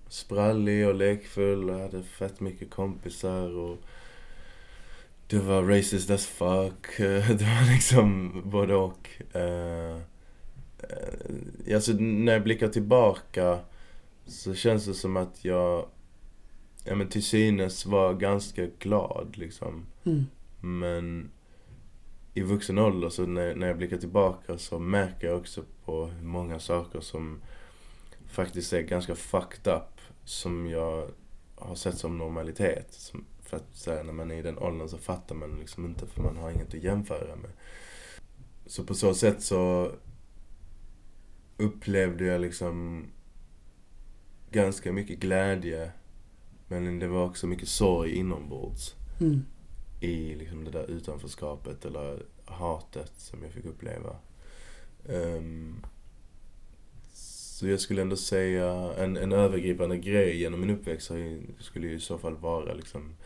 [0.09, 3.77] sprallig och lekfull och hade fett mycket kompisar och
[5.27, 6.87] det var racist as fuck.
[6.98, 9.11] Det var liksom både och.
[9.37, 9.98] Uh, uh,
[11.75, 13.59] alltså när jag blickar tillbaka
[14.27, 15.87] så känns det som att jag,
[16.85, 19.87] ja men till synes var ganska glad liksom.
[20.05, 20.25] Mm.
[20.61, 21.31] Men
[22.35, 26.27] i vuxen ålder så när, när jag blickar tillbaka så märker jag också på hur
[26.27, 27.40] många saker som
[28.27, 31.09] faktiskt är ganska fucked up som jag
[31.55, 32.87] har sett som normalitet.
[32.92, 35.85] Som, för att så här, när man är i den åldern så fattar man liksom
[35.85, 37.51] inte för man har inget att jämföra med.
[38.66, 39.92] Så på så sätt så
[41.62, 43.07] upplevde jag liksom
[44.51, 45.92] ganska mycket glädje
[46.68, 49.44] men det var också mycket sorg inombords Mm.
[50.01, 54.16] i liksom det där utanförskapet eller hatet som jag fick uppleva.
[55.09, 55.87] Ehm,
[57.12, 61.11] så jag skulle ändå säga en, en övergripande grej genom min uppväxt
[61.59, 63.16] skulle ju i så fall vara liksom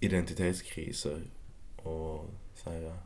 [0.00, 1.20] identitetskriser
[1.76, 2.96] och så här,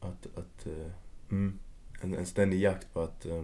[0.00, 0.90] att, att eh,
[1.30, 1.58] mm,
[2.04, 3.42] en, en ständig jakt på att eh,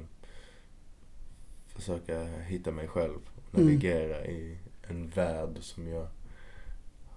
[1.67, 3.15] försöka hitta mig själv
[3.53, 3.67] och Mm.
[3.67, 6.07] navigera i en värld som jag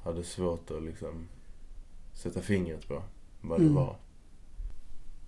[0.03, 1.27] hade svårt att liksom
[2.13, 3.03] sätta fingret på
[3.41, 3.75] vad det Mm.
[3.75, 3.95] var.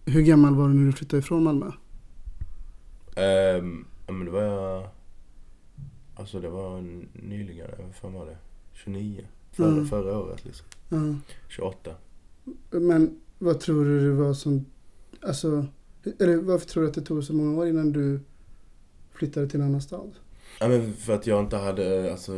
[0.05, 1.71] Hur gammal var du när du flyttade ifrån Malmö?
[4.07, 4.87] Ja men det var jag...
[6.15, 6.81] Alltså det var
[7.13, 8.37] nyligen, vad fan var det?
[8.73, 9.25] 29?
[9.51, 9.87] Förra, Mm.
[9.87, 10.65] förra året liksom.
[10.89, 10.97] Ja.
[11.47, 11.95] 28.
[12.69, 14.65] Men vad tror du det var som...
[15.21, 15.65] Alltså,
[16.19, 18.19] eller varför tror du att det tog så många år innan du
[19.13, 20.11] flyttade till en annan stad?
[20.59, 22.31] Ja men för att jag inte hade alltså,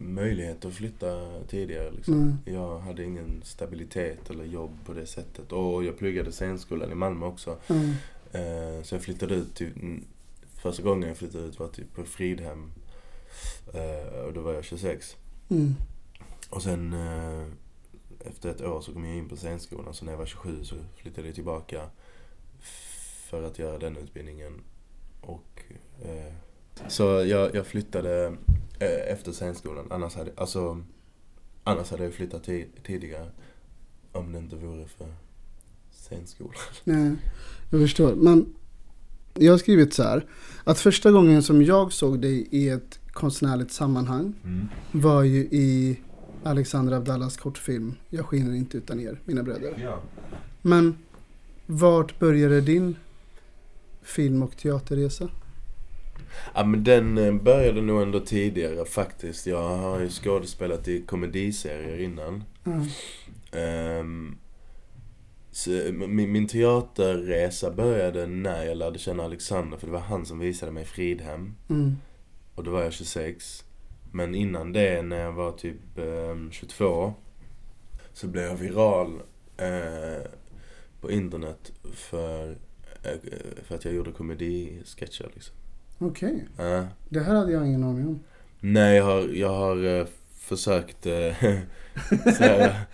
[0.00, 2.14] möjlighet att flytta tidigare liksom.
[2.14, 2.38] Mm.
[2.44, 5.52] Jag hade ingen stabilitet eller jobb på det sättet.
[5.52, 7.56] Och jag pluggade scenskolan i Malmö också.
[7.66, 7.74] Ja.
[8.32, 10.04] Eh, så jag flyttade ut, mm,
[10.54, 12.72] första gången jag flyttade ut var typ på Fridhem.
[13.74, 15.16] Eh, och då var jag 26.
[15.48, 15.74] Mm.
[16.50, 17.46] Och sen eh,
[18.20, 19.94] efter ett år så kom jag in på scenskolan.
[19.94, 21.82] Så när jag var 27 så flyttade jag tillbaka
[23.30, 24.52] för att göra den utbildningen.
[25.20, 25.62] Och,
[26.02, 26.32] eh,
[26.88, 28.26] så jag, jag flyttade
[28.78, 29.86] eh, efter scenskolan.
[29.90, 30.82] Annars hade, alltså,
[31.64, 33.26] annars hade jag flyttat ti- tidigare.
[34.12, 35.06] Om det inte vore för
[35.92, 36.54] scenskolan.
[36.84, 37.16] Nej,
[37.70, 38.14] jag förstår.
[38.14, 38.54] Men
[39.34, 40.26] jag har skrivit så här.
[40.64, 44.34] Att första gången som jag såg dig i ett konstnärligt sammanhang
[44.92, 46.00] var ju i
[46.42, 49.80] Alexander Abdallas kortfilm Jag skiner inte utan er, mina bröder.
[49.84, 50.00] Ja.
[50.62, 50.96] Men
[51.66, 52.96] vart började din
[54.08, 55.28] film och teaterresa?
[56.54, 59.46] Ja men den eh, började nog ändå tidigare faktiskt.
[59.46, 62.44] Jag har ju skådespelat i komediserier innan.
[62.66, 62.86] Mm.
[65.50, 70.38] Så min, min teaterresa började när jag lärde känna Alexander, för det var han som
[70.38, 71.54] visade mig Fridhem.
[71.70, 71.96] Mm.
[72.54, 73.64] Och då var jag 26.
[74.12, 77.14] Men innan det, när jag var typ ehm, 22,
[78.12, 79.20] så blev jag viral
[79.56, 80.30] eh,
[81.00, 82.56] på internet för, eh,
[83.64, 85.54] för att jag gjorde komedisketcher liksom.
[85.98, 86.86] Okej, Ja.
[87.08, 88.20] det här hade jag ingen aning om.
[88.60, 90.06] Nej, jag har, jag har eh,
[90.38, 91.32] försökt uh,
[92.36, 92.86] såhär,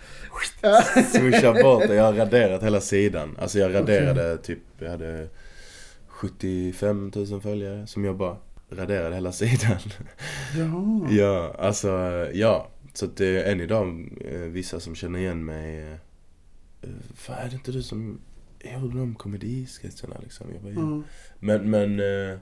[1.13, 1.95] swisha bort det.
[1.95, 3.35] Jag har raderat hela sidan.
[3.39, 5.27] Alltså jag raderade typ, jag hade
[6.07, 8.37] 75 000 följare som jag bara
[8.69, 9.77] raderade hela sidan.
[10.57, 11.07] Jaha.
[11.11, 11.89] ja, alltså
[12.33, 12.67] ja.
[12.93, 15.91] Så att det är än idag eh, vissa som känner igen mig.
[16.81, 18.19] eh, Fan, är det inte du som
[18.73, 20.47] gjorde de komedisketcherna liksom?
[20.53, 20.73] Jag bara.
[20.73, 21.01] Ja.
[21.39, 21.99] Men, men...
[21.99, 22.37] Eh,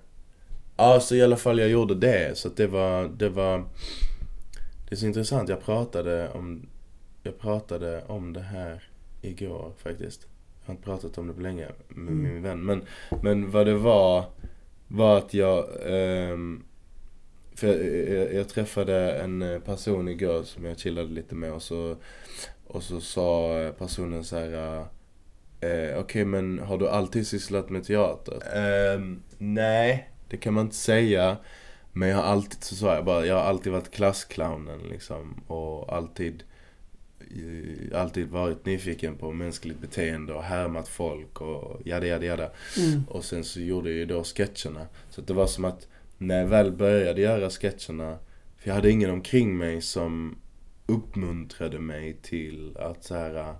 [0.77, 2.37] ja, så i alla fall jag gjorde det.
[2.37, 3.63] Så det var, det var...
[4.89, 5.49] Det är så intressant.
[5.49, 6.65] Jag pratade om...
[7.23, 8.83] Jag pratade om det här
[9.21, 10.27] igår faktiskt.
[10.61, 12.23] Jag har inte pratat om det på länge med Mm.
[12.33, 12.65] min vän.
[12.65, 12.83] Men,
[13.23, 14.25] men vad det var,
[14.87, 15.65] var att jag...
[15.85, 16.63] ehm,
[17.55, 21.61] för jag, jag, jag träffade en eh, person igår som jag chillade lite med och
[21.61, 21.95] så,
[22.67, 24.85] och så sa eh, personen så här...
[25.63, 28.57] Eh, Okej, men har du alltid sysslat med teater?
[28.57, 31.37] Ehm, nej, det kan man inte säga.
[31.91, 35.43] Men jag har alltid, så sa jag bara, jag har alltid varit klassclownen liksom.
[35.47, 36.43] Och alltid,
[37.19, 42.49] eh, alltid varit nyfiken på mänskligt beteende och härmat folk och jada jada jada.
[42.77, 43.03] Mm.
[43.09, 44.87] Och sen så gjorde jag ju då sketcherna.
[45.09, 48.17] Så att det var som att när jag väl började göra sketcherna,
[48.57, 50.37] för jag hade ingen omkring mig som
[50.85, 53.55] uppmuntrade mig till att så här.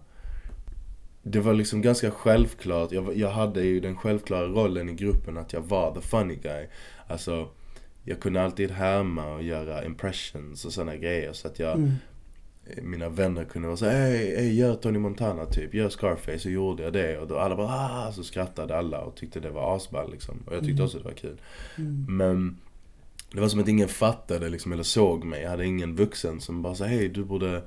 [1.23, 2.91] Det var liksom ganska självklart.
[2.91, 6.67] Jag, jag hade ju den självklara rollen i gruppen att jag var the funny guy.
[7.07, 7.47] Alltså,
[8.03, 11.33] jag kunde alltid härma och göra impressions och sådana grejer.
[11.33, 11.91] Så att jag, Mm.
[12.81, 16.39] mina vänner kunde vara så hej, hej, gör Tony Montana typ, gör Scarface.
[16.39, 19.49] Så gjorde jag det och då alla bara ah, så skrattade alla och tyckte det
[19.49, 20.35] var asball liksom.
[20.45, 20.85] Och jag tyckte Mm.
[20.85, 21.37] också det var kul.
[21.77, 22.05] Mm.
[22.17, 22.57] Men
[23.33, 25.41] det var som att ingen fattade liksom, eller såg mig.
[25.41, 27.61] Jag hade ingen vuxen som bara sa hej du borde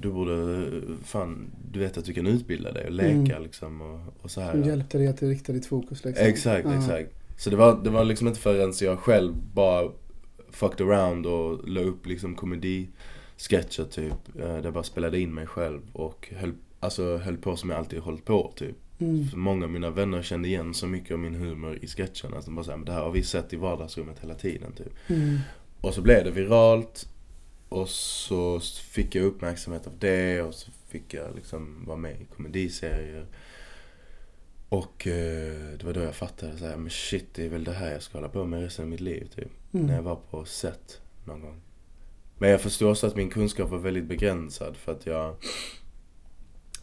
[0.00, 0.70] du borde,
[1.04, 3.42] fan, du vet att du kan utbilda dig och leka Mm.
[3.42, 4.52] liksom och, och så här.
[4.52, 6.26] Som hjälpte dig att rikta ditt fokus liksom.
[6.26, 6.74] Exakt, Ja.
[6.78, 7.14] exakt.
[7.36, 9.90] Så det var, det var liksom inte förrän jag själv bara
[10.50, 14.12] fucked around och la upp liksom komedisketcher typ.
[14.38, 17.78] eh, Där jag bara spelade in mig själv och höll, alltså, höll på som jag
[17.78, 18.76] alltid hållit på typ.
[19.00, 19.26] Mm.
[19.34, 22.40] Många av mina vänner kände igen så mycket av min humor i sketcherna.
[22.42, 24.92] Så de bara såhär, det här har vi sett i vardagsrummet hela tiden typ.
[25.10, 25.38] Mm.
[25.80, 27.08] Och så blev det viralt.
[27.68, 32.24] Och så fick jag uppmärksamhet av det och så fick jag liksom vara med i
[32.36, 33.26] komediserier.
[34.68, 37.72] Och eh, det var då jag fattade så här, men shit det är väl det
[37.72, 39.48] här jag ska hålla på med resten av mitt liv typ.
[39.70, 40.04] När jag Mm.
[40.04, 41.60] var på set någon gång.
[42.38, 45.36] Men jag förstår också att min kunskap var väldigt begränsad för att jag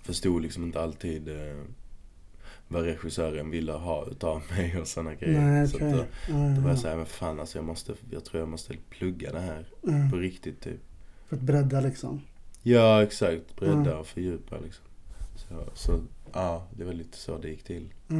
[0.03, 1.57] förstod liksom inte alltid eh,
[2.67, 5.41] vad regissören ville ha utav mig och sådana grejer.
[5.41, 5.87] Nej, Så okej.
[5.93, 6.75] att då, Ja, då var jag ja.
[6.77, 9.91] såhär, men fan alltså jag måste, jag tror jag måste plugga det här Ja.
[10.11, 10.79] på riktigt typ.
[11.29, 12.21] För att bredda liksom.
[12.63, 13.97] Ja exakt, bredda Ja.
[13.97, 14.85] och fördjupa liksom.
[15.35, 15.99] Så, så
[16.33, 17.93] ja, det var lite så det gick till.
[18.07, 18.15] Ja.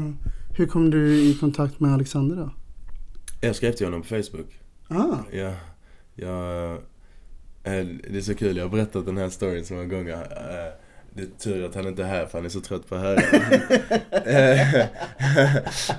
[0.58, 2.50] Hur kom du i kontakt med Alexander då?
[3.42, 4.60] Jag skrev till honom på Facebook.
[4.88, 5.54] Ah, Ja,
[6.16, 6.72] jag,
[7.64, 10.28] eh, det är så kul, jag har berättat den här storyn så många gånger.
[11.16, 13.02] Det är tur att han inte är här för han är så trött på att
[13.02, 13.22] höra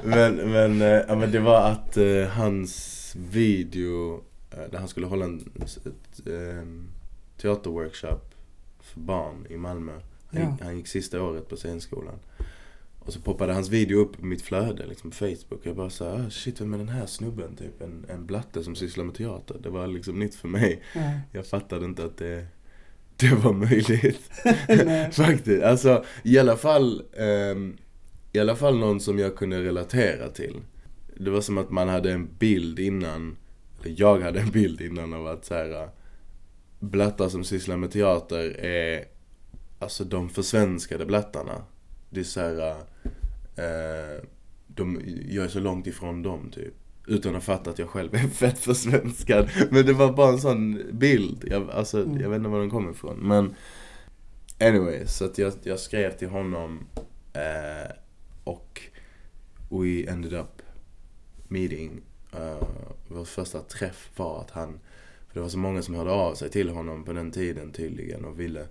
[0.04, 2.96] men, men, eh, ja, men det var att eh, hans
[3.30, 4.14] video,
[4.50, 5.52] eh, där han skulle hålla en
[5.86, 6.62] ett, eh,
[7.40, 8.34] teaterworkshop
[8.80, 9.92] för barn i Malmö.
[9.92, 10.50] Han, Ja.
[10.50, 12.18] gick, han gick sista året på scenskolan.
[12.98, 15.60] Och så poppade hans video upp i mitt flöde, liksom på Facebook.
[15.62, 17.56] Jag bara såhär, ah, shit vem är den här snubben?
[17.56, 19.56] Typ en, en blatte som sysslar med teater.
[19.62, 20.82] Det var liksom nytt för mig.
[20.94, 21.20] nej.
[21.32, 22.46] Jag fattade inte att det,
[23.16, 24.30] det var möjligt.
[25.16, 25.62] Faktiskt.
[25.62, 27.76] Alltså, i alla fall, ehm,
[28.32, 30.56] i alla fall någon som jag kunde relatera till.
[31.16, 33.36] Det var som att man hade en bild innan,
[33.80, 35.88] eller jag hade en bild innan av att så här,
[36.80, 39.04] blattar som sysslar med teater är
[39.78, 41.64] alltså de försvenskade blattarna.
[42.10, 42.70] Det är så här,
[43.56, 44.22] eh,
[44.66, 46.74] de, jag är så långt ifrån dem typ.
[47.06, 49.50] Utan att fatta att jag själv är fett försvenskad.
[49.70, 51.44] Men det var bara en sån bild.
[51.50, 52.20] Jag, alltså, Mm.
[52.20, 53.18] jag vet inte var den kommer ifrån.
[53.18, 53.54] Men
[54.60, 56.86] anyway, så att jag, jag skrev till honom
[57.32, 57.92] eh,
[58.44, 58.80] och
[59.68, 60.62] we ended up
[61.48, 62.00] meeting.
[62.34, 62.68] Uh,
[63.08, 64.80] vår första träff var att han,
[65.28, 68.24] för det var så många som hörde av sig till honom på den tiden tydligen
[68.24, 68.66] och ville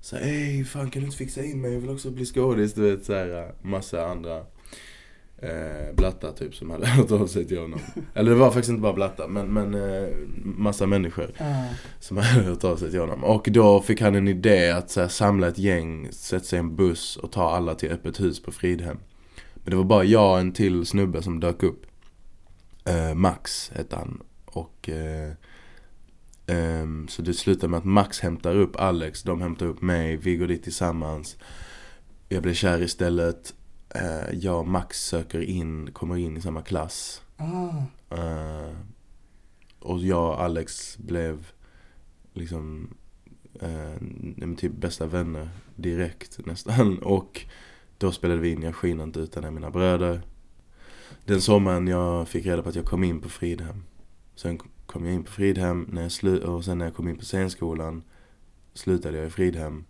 [0.00, 1.72] så hej fan kan du inte fixa in mig?
[1.72, 2.74] Jag vill också bli skådis.
[2.74, 4.46] Du vet såhär massa andra
[5.38, 7.80] eh, blattar typ som hade hört av sig till honom.
[8.14, 10.08] Eller det var faktiskt inte bara blattar men, men eh,
[10.44, 11.64] massa människor Ja.
[12.00, 13.24] som hade hört av sig till honom.
[13.24, 16.60] Och då fick han en idé att så här, samla ett gäng, sätta sig i
[16.60, 18.98] en buss och ta alla till öppet hus på Fridhem.
[19.54, 21.82] Men det var bara jag och en till snubbe som dök upp.
[22.84, 24.22] Eh, Max hette han.
[24.44, 25.32] Och eh,
[26.46, 30.36] ehm, så det slutade med att Max hämtar upp Alex, de hämtar upp mig, vi
[30.36, 31.36] går dit tillsammans.
[32.28, 33.54] Jag blir kär istället.
[33.94, 37.22] Eh, jag och Max söker in, kommer in i samma klass.
[37.36, 37.70] Ah.
[38.16, 38.74] Eh,
[39.78, 41.46] och jag och Alex blev
[42.32, 42.94] liksom
[43.60, 46.98] eh, typ bästa vänner direkt nästan.
[47.02, 47.46] Och
[47.98, 50.22] då spelade vi in Jag skiner inte utan är mina bröder.
[51.24, 53.84] Den sommaren jag fick reda på att jag kom in på Fridhem.
[54.34, 57.18] Sen kom jag in på Fridhem när jag slu- och sen när jag kom in
[57.18, 58.02] på scenskolan
[58.74, 59.84] slutade jag i Fridhem.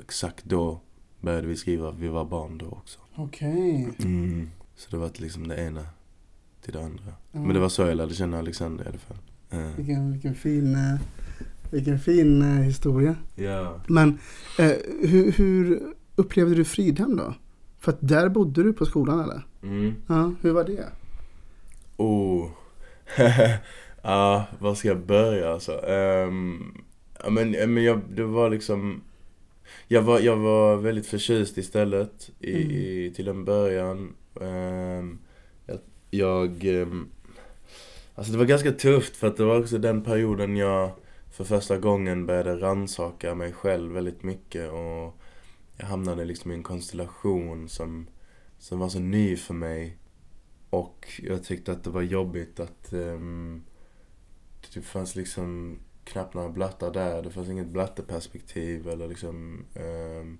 [0.00, 0.80] Exakt då
[1.20, 2.98] började vi skriva Vi var barn då också.
[3.14, 3.88] Okej.
[3.98, 4.50] Mm.
[4.76, 5.86] Så det var liksom det ena
[6.62, 7.04] till det andra.
[7.32, 7.40] Ja.
[7.40, 9.16] Men det var så jag lärde känna Alexander i alla fall.
[9.50, 11.00] Eh, Vilken, vilken fin, eh,
[11.70, 13.16] vilken fin eh, historia.
[13.34, 13.80] Ja.
[13.86, 14.18] Men
[14.58, 15.82] eh, hur, hur
[16.16, 17.34] upplevde du Fridhem då?
[17.78, 19.46] För att där bodde du på skolan eller?
[19.62, 19.94] Mm.
[20.06, 20.86] Ja, hur var det?
[21.96, 22.50] Oh.
[24.02, 25.72] Ja, var ska jag börja alltså?
[25.72, 26.82] Um,
[27.30, 29.00] men, men jag, det var liksom
[29.88, 32.70] jag var, jag var väldigt förtjust istället i, Mm.
[32.70, 34.14] i, till en början.
[34.40, 35.18] Ehm,
[35.66, 35.78] jag,
[36.10, 37.08] jag ehm,
[38.14, 40.90] Alltså det var ganska tufft för att det var också den perioden jag
[41.30, 45.18] för första gången började rannsaka mig själv väldigt mycket och
[45.76, 48.06] jag hamnade liksom i en konstellation som,
[48.58, 49.98] som var så ny för mig.
[50.70, 53.64] Och jag tyckte att det var jobbigt att um,
[54.74, 55.78] det fanns liksom
[56.08, 57.22] knappt några blattar där.
[57.22, 60.38] Det fanns inget blatteperspektiv eller liksom um,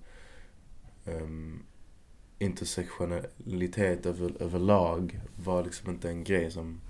[1.05, 1.62] um,
[2.39, 6.81] intersektionalitet över, överlag var liksom inte en grej som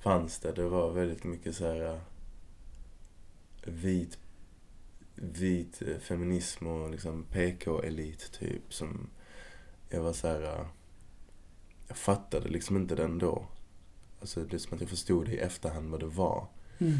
[0.00, 0.52] fanns där.
[0.54, 2.00] Det var väldigt mycket så här
[3.64, 4.18] vit,
[5.14, 9.10] vit eh, feminism och liksom PK-elit typ som
[9.88, 10.66] jag var så här eh,
[11.88, 13.46] jag fattade liksom inte den då.
[14.20, 16.48] Alltså det är som att jag förstod det i efterhand vad det var.
[16.78, 16.98] Mm.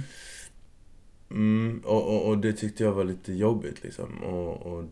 [1.30, 4.24] Mm, och, och, och det tyckte jag var lite jobbigt liksom.
[4.24, 4.84] Och, och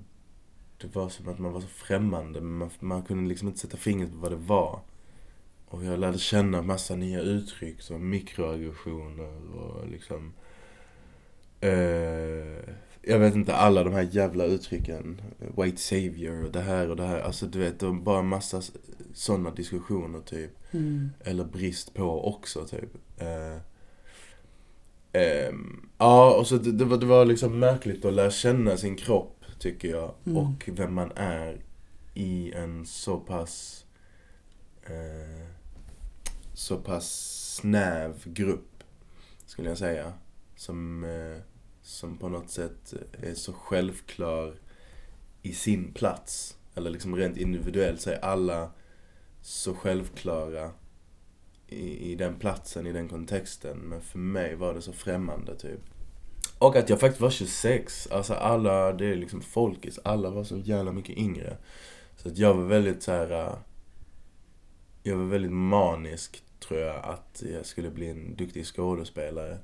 [0.78, 2.40] det var som att man var så främmande.
[2.40, 4.80] Men man, man kunde liksom inte sätta fingret på vad det var.
[5.68, 10.32] Och jag lärde känna massa nya uttryck som mikroaggressioner och liksom...
[11.60, 12.74] Eh,
[13.08, 15.20] jag vet inte, alla de här jävla uttrycken.
[15.56, 17.20] White savior och det här och det här.
[17.20, 18.62] Alltså du vet, det var bara massa
[19.14, 20.50] sådana diskussioner typ.
[20.70, 21.10] Mm.
[21.20, 22.94] Eller brist på också typ.
[23.16, 23.60] Eh,
[25.16, 28.96] ehm, ja, och så det, det, var, det var liksom märkligt att lära känna sin
[28.96, 30.14] kropp tycker jag.
[30.26, 30.36] Mm.
[30.36, 31.60] Och vem man är
[32.14, 33.84] i en så pass
[34.82, 35.46] eh,
[36.54, 37.08] så pass
[37.54, 38.84] snäv grupp
[39.46, 40.12] skulle jag säga.
[40.56, 41.42] Som, eh,
[41.82, 44.54] som på något sätt är så självklar
[45.42, 46.56] i sin plats.
[46.74, 48.70] Eller liksom rent individuellt så är alla
[49.40, 50.70] så självklara
[51.68, 53.78] i, i den platsen, i den kontexten.
[53.78, 55.80] Men för mig var det så främmande typ.
[56.58, 58.08] Och att jag faktiskt var 26.
[58.10, 59.98] Alltså alla, det är liksom folkis.
[60.02, 61.56] Alla var så jävla mycket yngre.
[62.16, 63.30] Så att jag var väldigt så här.
[63.30, 63.54] Äh,
[65.02, 69.58] jag var väldigt manisk tror jag att jag skulle bli en duktig skådespelare.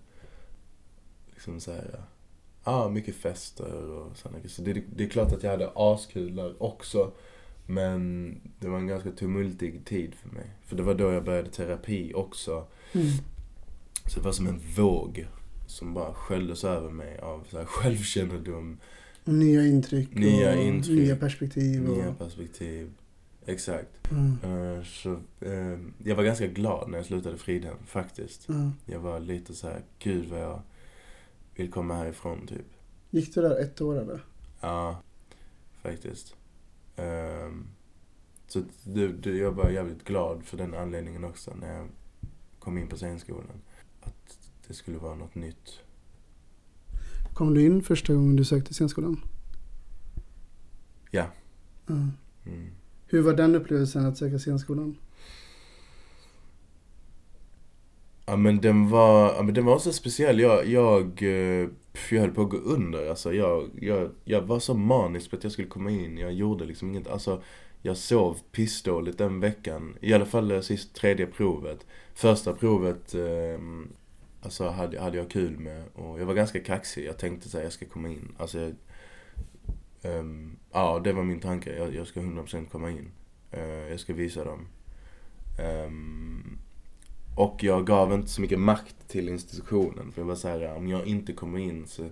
[1.30, 2.04] Liksom så här.
[2.64, 4.50] Ja, ah, mycket fester och sådana grejer.
[4.50, 7.12] Så det, det är klart att jag hade askul där också.
[7.66, 10.50] Men det var en ganska tumultig tid för mig.
[10.66, 12.66] För det var då jag började terapi också.
[12.92, 13.06] Mm.
[14.06, 15.26] Så det var som en våg
[15.66, 18.78] som bara sköljdes över mig av så här självkännedom,
[19.24, 20.98] Och nya intryck Nya och intryck.
[20.98, 21.90] nya perspektiv.
[21.90, 22.92] Och, nya perspektiv.
[23.46, 24.10] Exakt.
[24.10, 24.36] Mm.
[24.42, 28.44] Eh, Så eh, jag var ganska glad när jag slutade Fridhem, faktiskt.
[28.48, 28.70] Ja.
[28.86, 30.62] Jag var lite så här, gud vad jag
[31.56, 32.66] vill komma härifrån typ.
[33.10, 34.20] Gick du där ett år eller?
[34.60, 35.02] Ja,
[35.82, 36.36] faktiskt.
[36.96, 37.66] Ehm,
[38.46, 41.88] Så det, det, jag var jävligt glad för den anledningen också när jag
[42.58, 43.62] kom in på scenskolan.
[44.00, 44.38] Att
[44.68, 45.80] det skulle vara något nytt.
[47.34, 49.20] Kom du in första gången du sökte scenskolan?
[51.10, 51.26] Ja.
[51.86, 51.94] Ja.
[52.46, 52.70] Mm.
[53.06, 54.96] Hur var den upplevelsen att söka scenskolan?
[58.32, 60.40] Ja men den var, ja, men den var så speciell.
[60.40, 61.68] Jag, jag, eh,
[62.10, 63.10] jag höll på att gå under.
[63.10, 66.18] Alltså jag, jag, jag var så manisk på att jag skulle komma in.
[66.18, 67.42] Jag gjorde liksom inget, alltså
[67.82, 69.96] jag sov pissdåligt den veckan.
[70.00, 71.86] I alla fall det sist tredje provet.
[72.14, 73.60] Första provet, eh,
[74.42, 75.84] alltså hade, hade jag kul med.
[75.94, 77.06] Och jag var ganska kaxig.
[77.06, 78.34] Jag tänkte så här, jag ska komma in.
[78.38, 78.74] Alltså jag,
[80.02, 80.24] eh,
[80.72, 81.76] ja det var min tanke.
[81.76, 83.10] Jag, jag ska 100% komma in.
[83.50, 84.66] Eh, jag ska visa dem.
[85.58, 86.58] Ehm,
[87.36, 90.12] och jag gav inte så mycket makt till institutionen.
[90.12, 92.08] För jag var så här, om jag inte kommer in så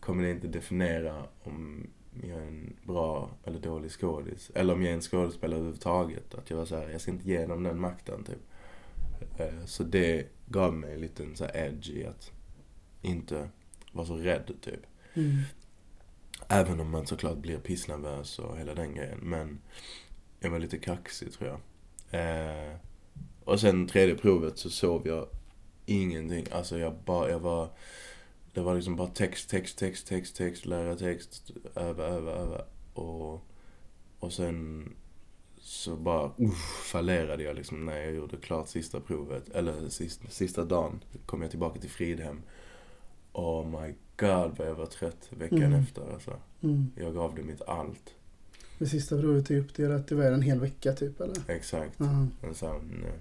[0.00, 1.86] kommer det inte definiera om
[2.22, 4.50] jag är en bra eller dålig skådis.
[4.54, 6.34] Eller om jag är en skådespelare överhuvudtaget.
[6.34, 8.42] Att jag var så här, jag ska inte ge dem den makten typ.
[9.40, 12.32] Eh, Så det gav mig en liten så här edge i att
[13.02, 13.48] inte
[13.92, 14.80] vara så rädd typ.
[15.14, 15.36] Mm.
[16.48, 19.18] Även om man såklart blir pissnervös och hela den grejen.
[19.22, 19.58] Men
[20.40, 21.60] jag var lite kaxig tror jag.
[23.46, 25.26] Och sen tredje provet så sov jag
[25.86, 26.46] ingenting.
[26.52, 27.68] Alltså jag bara, jag var...
[28.54, 32.60] Det var liksom bara text, text, text, text, text, lära text, öva, öva, öva.
[32.94, 33.40] Och,
[34.18, 34.88] och sen
[35.58, 39.48] så bara uff, fallerade jag liksom när jag gjorde klart sista provet.
[39.48, 42.42] Eller sista, sista dagen kom jag tillbaka till Fridhem.
[43.32, 45.80] Oh my god vad jag var trött veckan Mm.
[45.80, 46.32] efter alltså.
[46.62, 46.90] Mm.
[46.96, 48.14] Jag gav det mitt allt.
[48.78, 51.36] Det sista provet är uppdelat, det var en hel vecka typ eller?
[51.50, 51.94] Exakt.
[51.98, 53.12] Ja, En sån eh,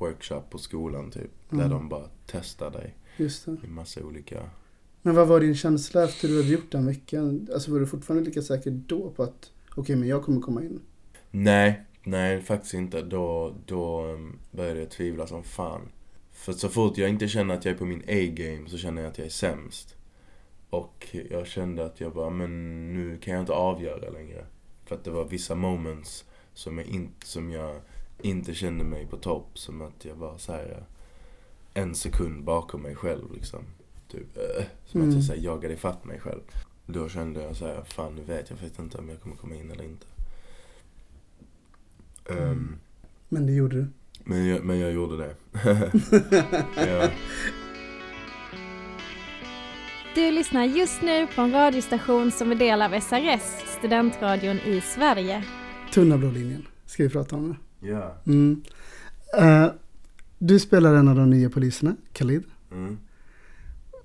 [0.00, 1.52] workshop på skolan typ.
[1.52, 1.62] Mm.
[1.62, 3.56] Där de bara testar dig just det.
[3.64, 4.50] i massa olika...
[5.02, 7.48] Men vad var din känsla efter du hade gjort den veckan?
[7.54, 10.80] Alltså var du fortfarande lika säker då på att okej, men jag kommer komma in?
[11.30, 13.02] Nej, nej faktiskt inte.
[13.02, 15.80] Då, då um, började jag tvivla som fan.
[16.32, 19.10] För så fort jag inte känner att jag är på min A-game så känner jag
[19.10, 19.96] att jag är sämst.
[20.70, 24.46] Och jag kände att jag bara, men nu kan jag inte avgöra längre.
[24.84, 26.24] För att det var vissa moments
[26.54, 27.80] som jag, in, som jag
[28.22, 29.58] inte kände mig på topp.
[29.58, 30.84] Som att jag var så här
[31.74, 33.60] en sekund bakom mig själv liksom.
[34.08, 35.16] Typ, äh, som att Mm.
[35.16, 36.40] jag så här, jagade ifatt mig själv.
[36.86, 39.54] Då kände jag så här, fan nu vet jag vet inte om jag kommer komma
[39.54, 40.06] in eller inte.
[42.30, 42.76] Ehm,
[43.28, 43.86] Men det gjorde du.
[44.24, 45.34] men, jag, men jag gjorde det.
[46.86, 47.10] ja.
[50.14, 53.42] Du lyssnar just nu på en radiostation som är del av SRS,
[53.78, 55.44] studentradion i Sverige.
[55.92, 57.54] Tunna blå linjen ska vi prata om nu.
[57.80, 58.16] Ja.
[58.26, 58.62] Mm.
[59.38, 59.66] Eh,
[60.38, 62.44] du spelar en av de nya poliserna, Khalid.
[62.72, 62.98] Mm.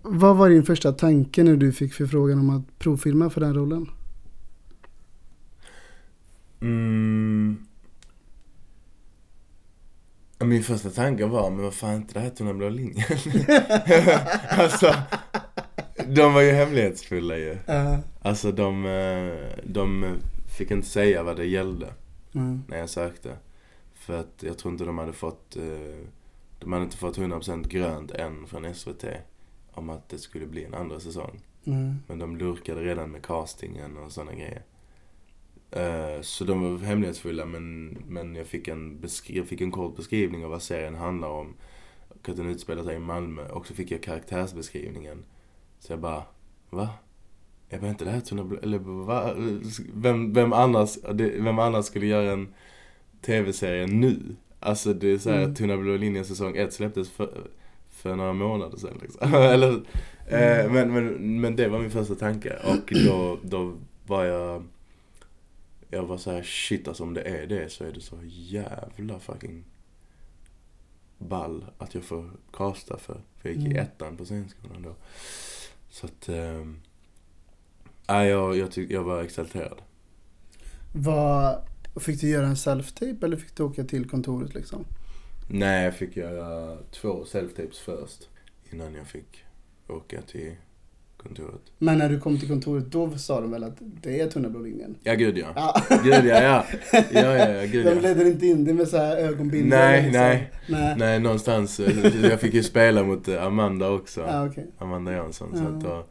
[0.02, 3.90] Vad var din första tanke när du fick förfrågan om att provfilma för den rollen?
[6.62, 7.58] Mm.
[10.40, 13.06] Min första tanke var, men vad fan är inte det här Tunna blå linjen?
[14.50, 14.96] alltså,
[16.08, 17.52] de var ju hemlighetsfulla ju.
[17.52, 20.06] Uh, Alltså de, eh, de
[20.58, 21.94] fick inte säga vad det gällde
[22.36, 22.64] mm.
[22.68, 23.30] när jag sökte.
[24.06, 26.06] För att jag tror inte de hade fått, eh,
[26.60, 29.06] de hade inte fått 100% grönt än från SVT
[29.72, 31.40] om att det skulle bli en andra säsong.
[31.66, 31.96] Mm.
[32.08, 34.62] Men de lurkade redan med castingen och sådana grejer.
[35.72, 40.44] Eh, Så de var hemlighetsfulla men, men jag, fick en jag fick en kort beskrivning
[40.46, 41.54] av vad serien handlar om.
[42.10, 43.50] Och att den utspelar sig i Malmö.
[43.50, 45.24] Och så fick jag karaktärsbeskrivningen.
[45.80, 46.24] Så jag bara,
[46.70, 46.90] va?
[47.70, 49.34] Jag bara, inte det här Tunna Blå- eller va?
[49.94, 52.54] Vem, vem, annars, vem annars skulle göra en
[53.26, 54.20] tv-serie nu?
[54.60, 55.56] Alltså det är såhär, Mm.
[55.56, 57.48] Tunna blå linjen säsong 1 släpptes för,
[57.90, 59.34] för några månader sedan liksom.
[59.34, 59.72] eller,
[60.28, 62.56] eh, men, men, men det var min första tanke.
[62.64, 63.74] Och då, då
[64.08, 64.64] var jag
[65.90, 69.20] jag var så här shit alltså om det är det så är det så jävla
[69.20, 69.64] fucking
[71.18, 73.22] ball att jag får casta för.
[73.42, 73.84] För jag gick i Mm.
[73.84, 74.96] ettan på scenskolan då.
[75.90, 76.30] Så att,
[78.08, 79.82] nej jag, jag, tyck, jag var exalterad.
[80.94, 81.58] Vad,
[82.04, 84.86] fick du göra en self-tape eller fick du åka till kontoret liksom?
[85.48, 88.30] Nej, jag fick göra två self-tapes först.
[88.72, 89.44] Innan jag fick
[89.88, 90.52] åka till
[91.18, 91.62] kontoret.
[91.78, 94.60] Men när du kom till kontoret då sa de väl att det är tunna blå
[94.60, 94.96] linjen?
[95.04, 95.48] Ja, gud ja.
[95.56, 95.82] Ja.
[96.04, 96.66] Gud ja, ja.
[96.92, 97.02] Ja,
[97.38, 98.02] ja, ja, gud De ja.
[98.02, 99.70] ledde inte in det med så här ögonbindel?
[99.80, 100.22] Nej, liksom.
[100.22, 100.52] nej.
[100.70, 100.96] Nej.
[100.98, 101.80] Nej, någonstans.
[101.80, 104.22] eh, Jag fick ju spela mot eh, Amanda också.
[104.22, 104.68] Ja, okej.
[104.78, 105.58] Amanda Jansson.
[105.58, 105.70] Så Ja.
[105.70, 106.06] att då,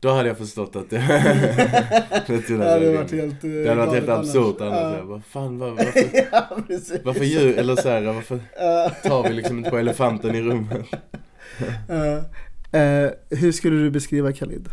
[0.00, 0.96] då hade jag förstått att det...
[2.26, 4.98] det, Det hade varit helt eh, det hade varit helt galet absurt annars.
[4.98, 5.04] Ja.
[5.04, 7.00] Bara, fan vad, varför, ja, precis.
[7.04, 8.40] varför djur, eller så här, varför
[9.08, 10.86] tar vi liksom inte på elefanten i rummet?
[11.88, 12.16] Ja.
[12.78, 14.68] Eh, hur skulle du beskriva Khalid?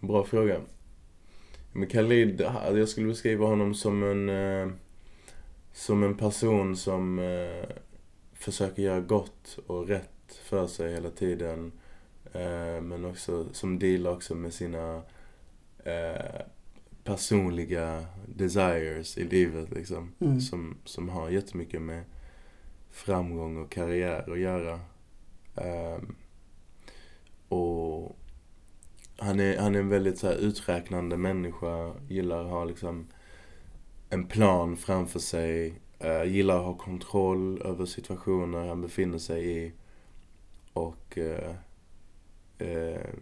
[0.00, 0.56] Bra fråga.
[1.72, 2.40] Men Khalid,
[2.74, 4.28] jag skulle beskriva honom som en...
[4.28, 4.68] Eh,
[5.72, 7.68] som en person som eh,
[8.34, 11.72] försöker göra gott och rätt för sig hela tiden.
[12.32, 15.02] Eh, men också som dealar också med sina
[15.84, 16.42] eh,
[17.04, 20.12] personliga desires i livet liksom.
[20.20, 20.40] Mm.
[20.40, 22.04] Som, som har jättemycket med
[22.90, 24.80] framgång och karriär att göra.
[25.54, 26.16] Um,
[27.48, 28.16] och
[29.16, 33.06] han är, han är en väldigt så här, uträknande människa, gillar att ha liksom
[34.08, 39.72] en plan framför sig, uh, gillar att ha kontroll över situationer han befinner sig i.
[40.72, 41.54] Och uh,
[42.62, 43.14] uh,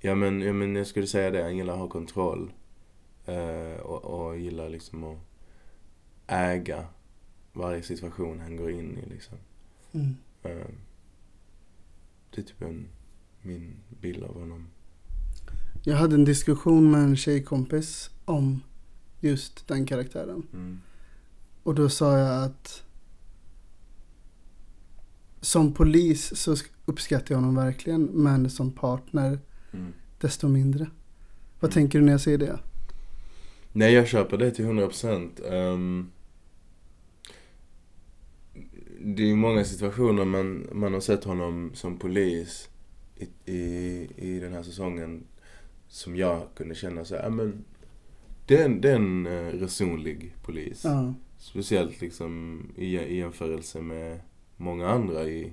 [0.00, 2.52] ja, men, ja men jag skulle säga det, han gillar att ha kontroll.
[3.82, 5.18] och, och gillar liksom att
[6.26, 6.86] äga
[7.52, 9.38] varje situation han går in i liksom.
[9.92, 10.16] Mm.
[12.30, 12.88] Det är typ en,
[13.42, 14.66] min bild av honom.
[15.84, 18.62] Jag hade en diskussion med en tjejkompis om
[19.20, 20.46] just den karaktären.
[20.52, 20.80] Mm.
[21.62, 22.82] Och då sa jag att
[25.40, 26.56] som polis så
[26.88, 28.02] uppskattar jag honom verkligen.
[28.04, 29.38] Men som partner
[29.72, 29.92] Mm.
[30.20, 30.86] desto mindre.
[31.60, 31.74] Vad Mm.
[31.74, 32.58] tänker du när jag säger det?
[33.72, 35.40] Nej, jag köper det till 100%.
[35.52, 36.10] Um,
[39.00, 42.68] det är ju många situationer man, man har sett honom som polis
[43.16, 45.24] i, i, i den här säsongen
[45.88, 47.64] som jag kunde känna så här, men
[48.46, 50.84] det är en, det är en uh, resonlig polis.
[50.84, 51.14] Ja.
[51.38, 54.20] Speciellt liksom i, i jämförelse med
[54.56, 55.52] många andra i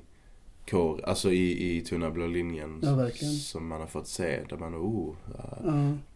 [0.67, 2.79] kår, alltså i, i tunna blå linjen.
[2.83, 3.09] Ja.
[3.41, 5.71] Som man har fått se, där man, oh, Ja.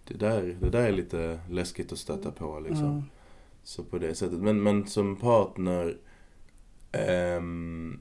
[0.08, 3.04] det, där, det där är lite läskigt att stöta på liksom.
[3.64, 4.39] Så på det sättet.
[4.39, 5.97] Men, men som partner
[6.91, 8.00] ehm,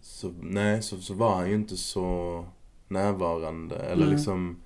[0.00, 2.44] så, nej, så, så var han ju inte så
[2.88, 4.14] närvarande eller Nej.
[4.14, 4.62] liksom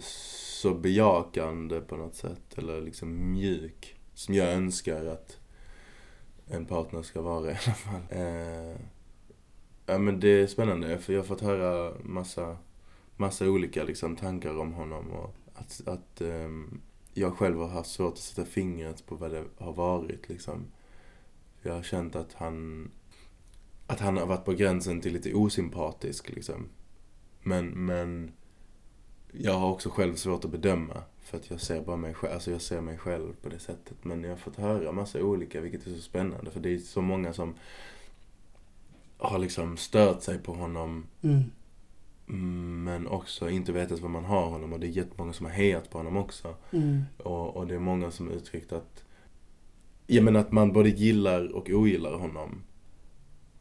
[0.00, 2.58] så bejakande på något sätt.
[2.58, 3.96] Eller liksom mjuk.
[4.14, 5.38] Som jag önskar att
[6.46, 8.00] en partner ska vara i alla fall.
[8.10, 8.76] Eh,
[9.90, 12.56] ja men det är spännande för jag har fått höra massa,
[13.16, 16.80] massa olika liksom tankar om honom och att, att um,
[17.14, 20.66] jag själv har haft svårt att sätta fingret på vad det har varit liksom.
[21.62, 22.90] Jag har känt att han,
[23.86, 26.68] att han har varit på gränsen till lite osympatisk liksom.
[27.42, 28.32] Men, men
[29.32, 31.02] jag har också själv svårt att bedöma.
[31.18, 34.04] För att jag ser bara mig själv, alltså jag ser mig själv på det sättet.
[34.04, 36.50] Men jag har fått höra massa olika, vilket är så spännande.
[36.50, 37.54] För det är så många som
[39.20, 41.42] har liksom stört sig på honom Mm.
[42.28, 44.72] mm, men också inte vetat vad man har honom.
[44.72, 46.54] Och det är jättemånga som har hejat på honom också.
[46.72, 47.02] Mm.
[47.18, 49.04] Och, och det är många som uttryckt att,
[50.06, 52.62] ja men att man både gillar och ogillar honom.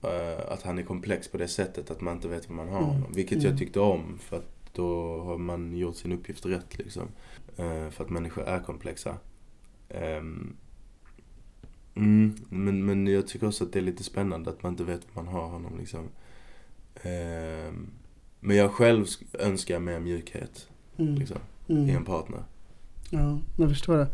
[0.04, 2.78] Eh, att han är komplex på det sättet att man inte vet vad man har
[2.84, 2.90] Mm.
[2.90, 3.12] honom.
[3.14, 3.50] Vilket Mm.
[3.50, 7.08] jag tyckte om för att då har man gjort sin uppgift rätt liksom.
[7.58, 9.18] Eh, för att människor är komplexa.
[9.90, 10.56] Ehm,
[12.00, 15.02] mm, men, men jag tycker också att det är lite spännande att man inte vet
[15.14, 16.04] vad man har honom liksom.
[17.02, 17.88] Ehm,
[18.40, 21.16] men jag själv sk- önskar mer mjukhet Mm.
[21.16, 21.38] liksom,
[21.68, 21.96] i Mm.
[21.96, 22.44] en partner.
[23.10, 24.08] Ja, jag förstår det.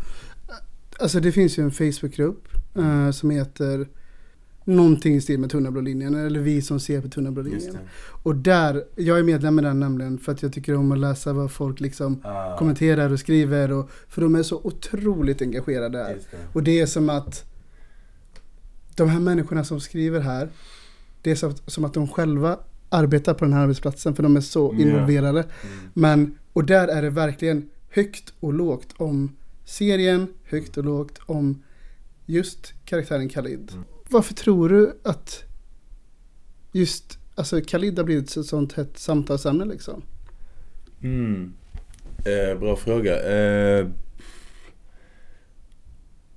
[0.99, 3.87] Alltså det finns ju en Facebookgrupp eh, som heter
[4.63, 6.15] någonting i stil med Tunna blå linjen.
[6.15, 7.77] Eller vi som ser på Tunna blå linjen.
[8.23, 11.33] Och där, jag är medlem i den nämligen för att jag tycker om att läsa
[11.33, 13.71] vad folk liksom Ah, kommenterar och skriver.
[13.71, 16.17] Och, för de är så otroligt engagerade där.
[16.53, 17.51] Och det är som att
[18.95, 20.49] de här människorna som skriver här,
[21.21, 24.41] det är som, som att de själva arbetar på den här arbetsplatsen för de är
[24.41, 25.39] så involverade.
[25.39, 25.89] Mm.
[25.93, 29.35] Men, och där är det verkligen högt och lågt om
[29.65, 31.63] serien, högt och lågt om
[32.25, 33.71] just karaktären Khalid.
[33.71, 33.85] Mm.
[34.09, 35.43] Varför tror du att
[36.71, 40.01] just alltså Khalid har blivit ett sånt hett samtalsämne liksom?
[41.01, 41.53] Mm.
[42.25, 43.23] Eh, bra fråga.
[43.23, 43.87] Eh,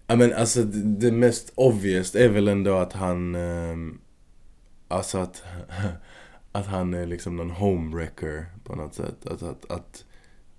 [0.08, 3.98] ja men alltså det, det mest obvious är väl ändå att han, ehm,
[4.88, 5.42] alltså att,
[6.52, 9.26] att han är liksom någon homewrecker på något sätt.
[9.26, 10.04] Att, att, att,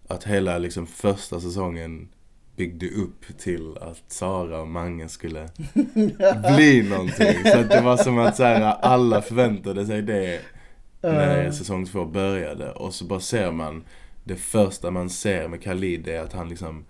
[0.08, 2.10] att hela liksom första säsongen
[2.56, 5.50] byggde upp till att Sara och Mange skulle
[6.56, 7.44] bli någonting.
[7.44, 10.42] Så att det var som att så här, alla förväntade sig det
[11.02, 12.72] när Eh, säsong två började.
[12.72, 13.84] Och så bara ser man,
[14.24, 16.86] det första man ser med Khalid är att han liksom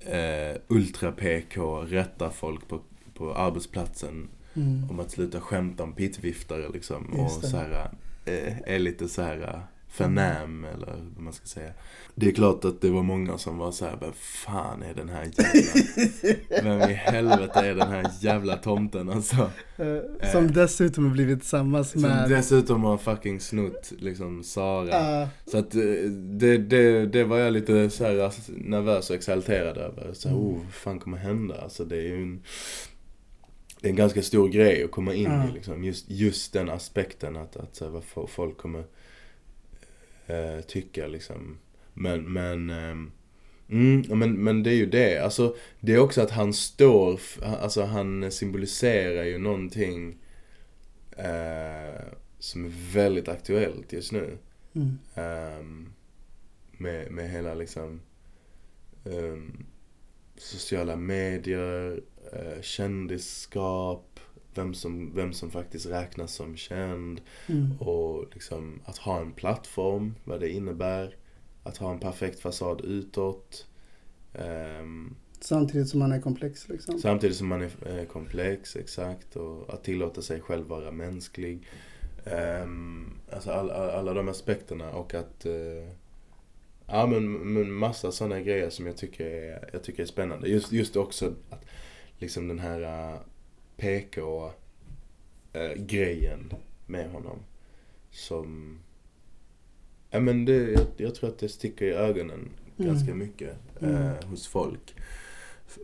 [0.00, 2.80] eh, ultra-PK rättar folk på,
[3.14, 4.90] på arbetsplatsen mm.
[4.90, 7.14] om att sluta skämta om pittviftare liksom.
[7.18, 7.48] Just Och det.
[7.48, 7.90] så här,
[8.24, 11.72] eh, är lite så här förnäm eller vad man ska säga.
[12.14, 15.08] Det är klart att det var många som var så här, vem fan är den
[15.08, 19.50] här jävla, vem i helvete är den här jävla tomten alltså?
[19.76, 22.28] Eh, Som dessutom har blivit tillsammans Som med...
[22.30, 24.88] dessutom har fucking snott liksom Sara.
[25.20, 25.80] Ja, Så att eh,
[26.12, 30.10] det, det, det var jag lite så här nervös och exalterad över.
[30.12, 30.48] Så här, Mm.
[30.48, 31.60] oh, vad fan kommer hända?
[31.60, 32.42] Alltså det är ju en,
[33.80, 35.48] det är en ganska stor grej att komma in Ja.
[35.48, 35.84] i liksom.
[35.84, 38.84] Just, just den aspekten att, att så här, vad fo- folk kommer
[40.30, 41.58] eh, tycka liksom.
[41.94, 43.12] Men, men, ehm,
[43.68, 45.18] mm, men, men det är ju det.
[45.18, 50.18] Alltså det är också att han står, alltså han symboliserar ju någonting
[51.16, 52.04] eh,
[52.38, 54.38] som är väldigt aktuellt just nu.
[54.74, 55.92] mm, Ehm,
[56.72, 58.00] med, med hela liksom
[59.04, 59.66] ehm,
[60.36, 62.02] sociala medier,
[62.34, 64.09] uh, kändisskap,
[64.54, 70.14] vem som, vem som faktiskt räknas som känd mm, och liksom att ha en plattform,
[70.24, 71.16] vad det innebär.
[71.62, 73.66] Att ha en perfekt fasad utåt.
[74.34, 76.98] Ehm, Samtidigt som han är komplex liksom.
[76.98, 79.36] Samtidigt som man är eh, komplex, exakt.
[79.36, 81.66] Och att tillåta sig själv vara mänsklig.
[82.62, 85.46] Um, alltså all, all, alla de aspekterna och att...
[85.46, 85.88] eh,
[86.86, 90.48] ja men, men massa sådana grejer som jag tycker är, jag tycker är spännande.
[90.48, 91.64] Just, just också att
[92.18, 92.80] liksom den här
[93.12, 93.20] uh,
[95.52, 96.52] PK-grejen
[96.86, 97.38] med honom.
[98.10, 98.78] Som...
[100.10, 102.92] Ja men det, jag, jag tror att det sticker i ögonen Mm.
[102.92, 103.94] ganska mycket Mm.
[103.94, 104.94] eh, hos folk.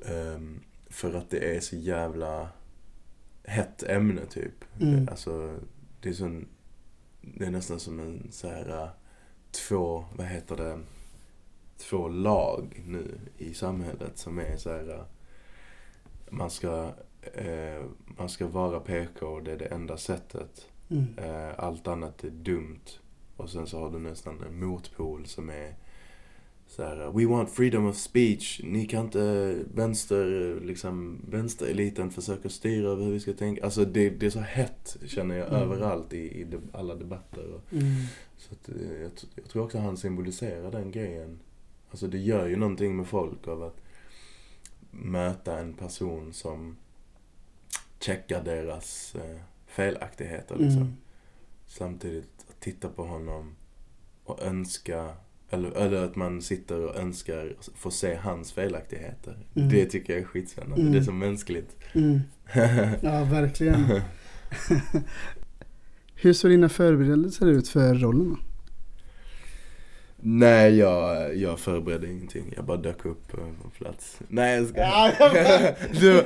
[0.06, 2.48] Ehm, för att det är så jävla
[3.44, 4.64] hett ämne typ.
[4.80, 5.08] Mm.
[5.08, 5.58] Alltså,
[6.00, 6.48] det är sån,
[7.20, 8.88] det är nästan som en så här eh,
[9.50, 10.78] två, vad heter det,
[11.78, 15.04] två lag nu i samhället som är så här eh,
[16.30, 16.90] man ska,
[17.34, 17.84] eh,
[18.18, 20.68] man ska vara PK och det är det enda sättet.
[20.90, 21.04] Mm.
[21.18, 22.80] Eh, allt annat är dumt.
[23.36, 25.74] Och sen så har du nästan en motpol som är
[26.66, 28.60] så här: We want freedom of speech.
[28.64, 33.64] Ni kan inte vänster, liksom, vänstereliten försöker styra över hur vi ska tänka.
[33.64, 35.62] Alltså det, det är så hett känner jag Mm.
[35.62, 37.52] överallt i, i de, alla debatter.
[37.54, 37.84] Och, Mm.
[38.36, 41.38] så att, eh, jag, jag tror också han symboliserar den grejen.
[41.90, 43.76] Alltså det gör ju någonting med folk av att
[44.90, 46.76] möta en person som
[48.00, 50.82] checkar deras eh, felaktigheter liksom.
[50.82, 50.96] Mm.
[51.66, 53.56] Samtidigt att titta på honom
[54.24, 55.08] och önska,
[55.50, 59.46] eller, eller att man sitter och önskar få se hans felaktigheter.
[59.54, 59.68] Mm.
[59.68, 60.80] Det tycker jag är skitspännande.
[60.80, 60.92] Mm.
[60.92, 61.76] Det är så mänskligt.
[61.92, 62.20] Mm.
[63.00, 63.84] Ja, verkligen.
[66.14, 68.36] Hur såg dina förberedelser ut för rollen?
[70.18, 72.52] Nej, jag, jag förberedde ingenting.
[72.56, 74.18] Jag bara dök upp eh, på plats.
[74.28, 74.80] Nej, jag ska...
[74.80, 76.24] Ja, jag du,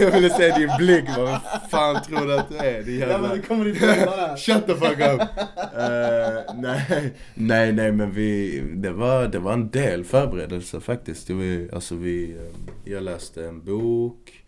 [0.00, 1.04] jag ville se din blick.
[1.16, 1.40] Vad
[1.70, 2.82] fan tror du att du är?
[2.82, 3.18] Din jävla...
[3.18, 4.36] men det kommer inte hända.
[4.38, 5.20] Shut the fuck up!
[5.20, 11.26] Eh, nej, nej, nej, men vi, det var, det var en del förberedelser faktiskt.
[11.26, 14.44] Det var, alltså vi, eh, jag läste en bok.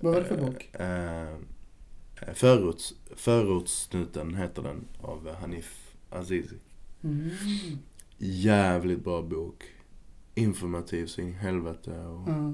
[0.00, 0.68] Vad var det för bok?
[0.80, 6.56] Uh, förorts, Förortssnuten heter den av Hanif Azizi.
[7.04, 7.30] Mm.
[8.26, 9.64] Jävligt bra bok.
[10.34, 11.90] Informativ så in i helvete.
[11.90, 12.52] Och Ja.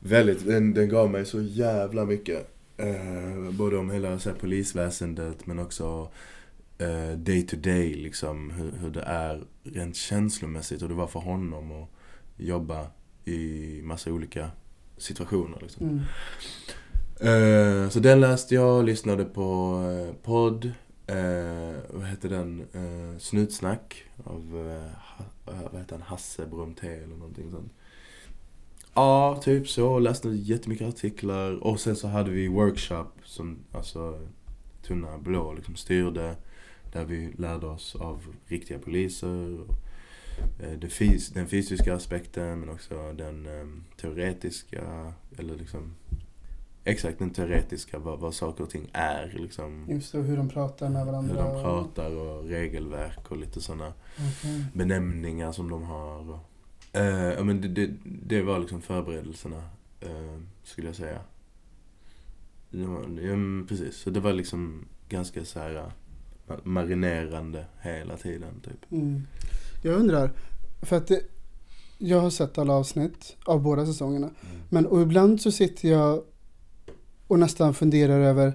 [0.00, 2.54] väldigt, den, den gav mig så jävla mycket.
[2.76, 6.08] Eh, både om hela så här, polisväsendet men också
[6.78, 8.50] eh, day to day liksom.
[8.50, 11.88] Hur, hur det är rent känslomässigt och det var för honom att
[12.36, 12.86] jobba
[13.24, 14.50] i massa olika
[14.96, 15.88] situationer liksom.
[15.88, 16.02] Mm.
[17.20, 20.72] Eh, så den läste jag, lyssnade på eh, podd.
[21.06, 22.60] Eh, vad heter den?
[22.72, 26.02] Eh, Snutsnack av eh, vad heter han?
[26.02, 27.72] Hasse Bromté eller någonting sånt.
[28.94, 29.98] Ja, typ så.
[29.98, 31.64] Läste jättemycket artiklar.
[31.64, 34.26] Och sen så hade vi workshop som alltså
[34.82, 36.36] Tunna Blå liksom styrde.
[36.92, 39.60] Där vi lärde oss av riktiga poliser.
[39.60, 39.74] Och,
[40.62, 43.66] eh, det fys- den fysiska aspekten men också den eh,
[44.00, 45.12] teoretiska.
[45.38, 45.94] Eller liksom
[46.86, 49.86] exakt den teoretiska, vad, vad saker och ting är liksom.
[49.88, 51.34] Just det, och hur de pratar med varandra.
[51.34, 54.64] Hur de pratar och regelverk och lite sådana Okej.
[54.74, 56.38] benämningar som de har.
[57.36, 59.62] Ja, men det, det, det var liksom förberedelserna,
[60.00, 61.20] eh, skulle jag säga.
[62.70, 65.74] Ja, men precis, så det var liksom ganska så här
[66.48, 68.92] eh, marinerande hela tiden typ.
[68.92, 69.22] Mm.
[69.82, 70.32] Jag undrar,
[70.82, 71.22] för att det,
[71.98, 74.30] jag har sett alla avsnitt av båda säsongerna.
[74.68, 76.22] Men och ibland så sitter jag
[77.26, 78.52] och nästan funderar över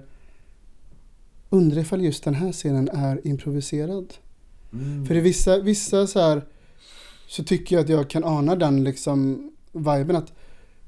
[1.50, 4.14] Undrar ifall just den här scenen är improviserad.
[4.72, 5.06] Mm.
[5.06, 6.42] För i vissa, vissa så här
[7.28, 10.32] så tycker jag att jag kan ana den liksom viben att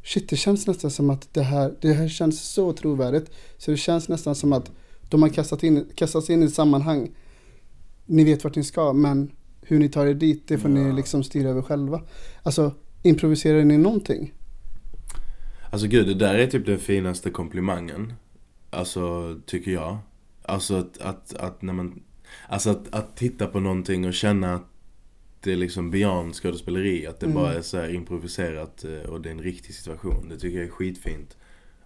[0.04, 3.30] shit det känns nästan som att det här, det här känns så trovärdigt.
[3.58, 4.70] Så det känns nästan som att
[5.08, 7.10] de har kastat in, kastats in i ett sammanhang.
[8.06, 9.30] Ni vet vart ni ska men
[9.62, 10.92] hur ni tar er dit, det får ni Ja.
[10.92, 12.00] liksom styra över själva.
[12.42, 12.72] Alltså,
[13.02, 14.32] improviserar ni någonting?
[15.74, 18.12] Alltså gud, det där är typ den finaste komplimangen.
[18.70, 19.98] Alltså, tycker jag.
[20.42, 22.02] Alltså att, att, att när man...
[22.48, 24.66] Alltså att, att titta på någonting och känna att
[25.40, 27.06] det är liksom beyond skådespeleri.
[27.06, 27.34] Att det Mm.
[27.36, 30.28] bara är så improviserat eh, och det är en riktig situation.
[30.28, 31.36] Det tycker jag är skitfint.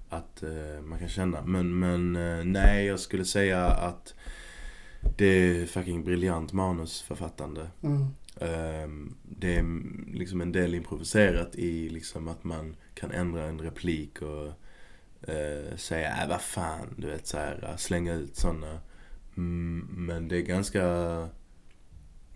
[0.09, 1.43] Att eh, man kan känna.
[1.43, 4.15] Men, men eh, nej, jag skulle säga att
[5.17, 7.67] det är fucking briljant manusförfattande.
[7.83, 8.07] Mm.
[8.41, 9.65] Ehm, det är
[10.15, 14.47] liksom en del improviserat i liksom att man kan ändra en replik och
[15.31, 18.81] eh, säga äh, vad fan, du vet så här, slänga ut sådana.
[19.37, 21.29] Mm, men det är ganska,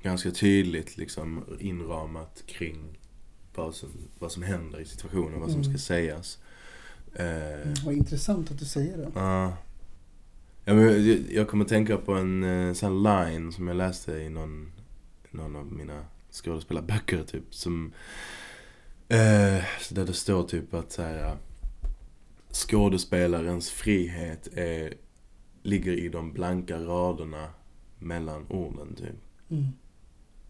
[0.03, 2.99] ganska tydligt liksom inramat kring
[3.55, 3.89] vad som,
[4.19, 5.73] vad som händer i situationen, vad som Mm.
[5.73, 6.39] ska sägas.
[7.15, 9.11] Eh, Vad intressant att du säger det.
[9.15, 9.57] Ja.
[10.65, 14.29] Ja, men jag, jag kommer tänka på en eh, sån line som jag läste i
[14.29, 14.73] någon,
[15.33, 17.55] någon av mina skådespelarböcker typ.
[17.55, 17.93] Som,
[19.09, 21.37] eh, där det står typ att så här,
[22.53, 24.95] skådespelarens frihet är,
[25.63, 27.49] ligger i de blanka raderna
[27.99, 29.51] mellan orden typ.
[29.51, 29.69] Mm.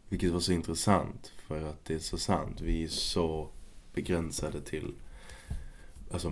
[0.08, 2.60] Vilket var så intressant för att det är så sant.
[2.60, 3.48] Vi är så
[3.94, 4.94] begränsade till
[6.12, 6.30] alltså,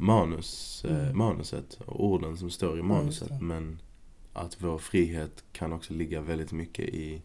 [0.00, 1.18] manus, eh, Mm.
[1.18, 3.28] manuset och orden som står i Ja, manuset.
[3.28, 3.38] det.
[3.40, 3.78] men
[4.32, 7.22] att vår frihet kan också ligga väldigt mycket i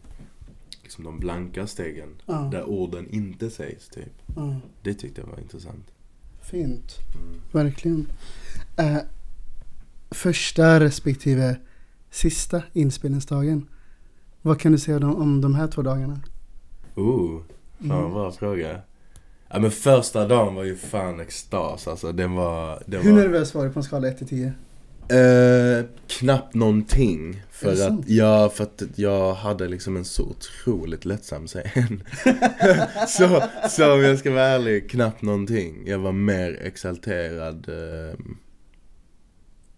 [0.92, 2.08] liksom, de blanka stegen.
[2.26, 4.12] Ja, Där orden inte sägs typ.
[4.36, 4.56] ja.
[4.82, 5.86] Det tyckte jag var intressant.
[6.42, 6.92] Fint.
[7.14, 7.40] Mm.
[7.52, 8.06] Verkligen.
[8.76, 8.96] Eh,
[10.10, 11.56] första respektive
[12.10, 13.66] sista inspelningsdagen.
[14.42, 16.20] Vad kan du säga om, om de här två dagarna?
[16.94, 17.40] Oh,
[17.78, 18.12] fan Mm.
[18.12, 18.80] bra fråga.
[19.48, 22.12] Ja men första dagen var ju fan extas alltså.
[22.12, 22.82] Den var...
[22.86, 23.18] Den Hur var...
[23.20, 24.52] nervös var du på en skala 1 till 10?
[25.12, 27.42] Eh, knappt någonting.
[27.50, 28.04] För att, sant?
[28.08, 32.02] ja, för att jag hade liksom en så otroligt lättsam scen.
[33.08, 35.82] så, så om jag ska vara ärlig, knappt någonting.
[35.86, 37.68] Jag var mer exalterad.
[37.68, 38.18] Eh,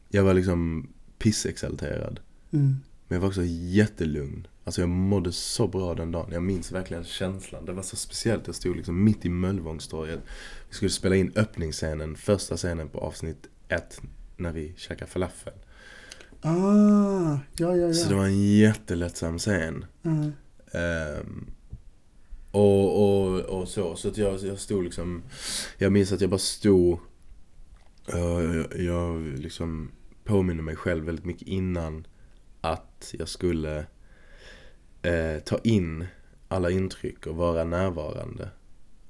[0.09, 2.21] jag var liksom pissexalterad.
[2.53, 2.77] Mm.
[3.09, 4.47] Men jag var också jättelugn.
[4.65, 6.33] Alltså jag mådde så bra den dagen.
[6.33, 7.65] Jag minns verkligen känslan.
[7.65, 8.47] Det var så speciellt.
[8.47, 10.21] Jag stod liksom mitt i Möllevångstorget.
[10.69, 14.01] Vi skulle spela in öppningsscenen, första scenen på avsnitt ett.
[14.37, 15.53] När vi käkade falafel.
[16.41, 18.19] Ah, ja, ja, Så det ja.
[18.19, 19.85] var en jättelättsam scen.
[20.03, 20.33] Mm.
[20.73, 21.51] Ehm,
[22.51, 23.97] och, och, och så.
[23.97, 25.23] Så att jag, jag stod liksom...
[25.79, 26.99] Jag minns att jag bara stod...
[28.13, 29.91] eh, jag, jag liksom
[30.25, 32.07] påminner mig själv väldigt mycket innan
[32.61, 33.87] att jag skulle
[35.03, 36.07] eh, ta in
[36.49, 38.49] alla intryck och vara närvarande.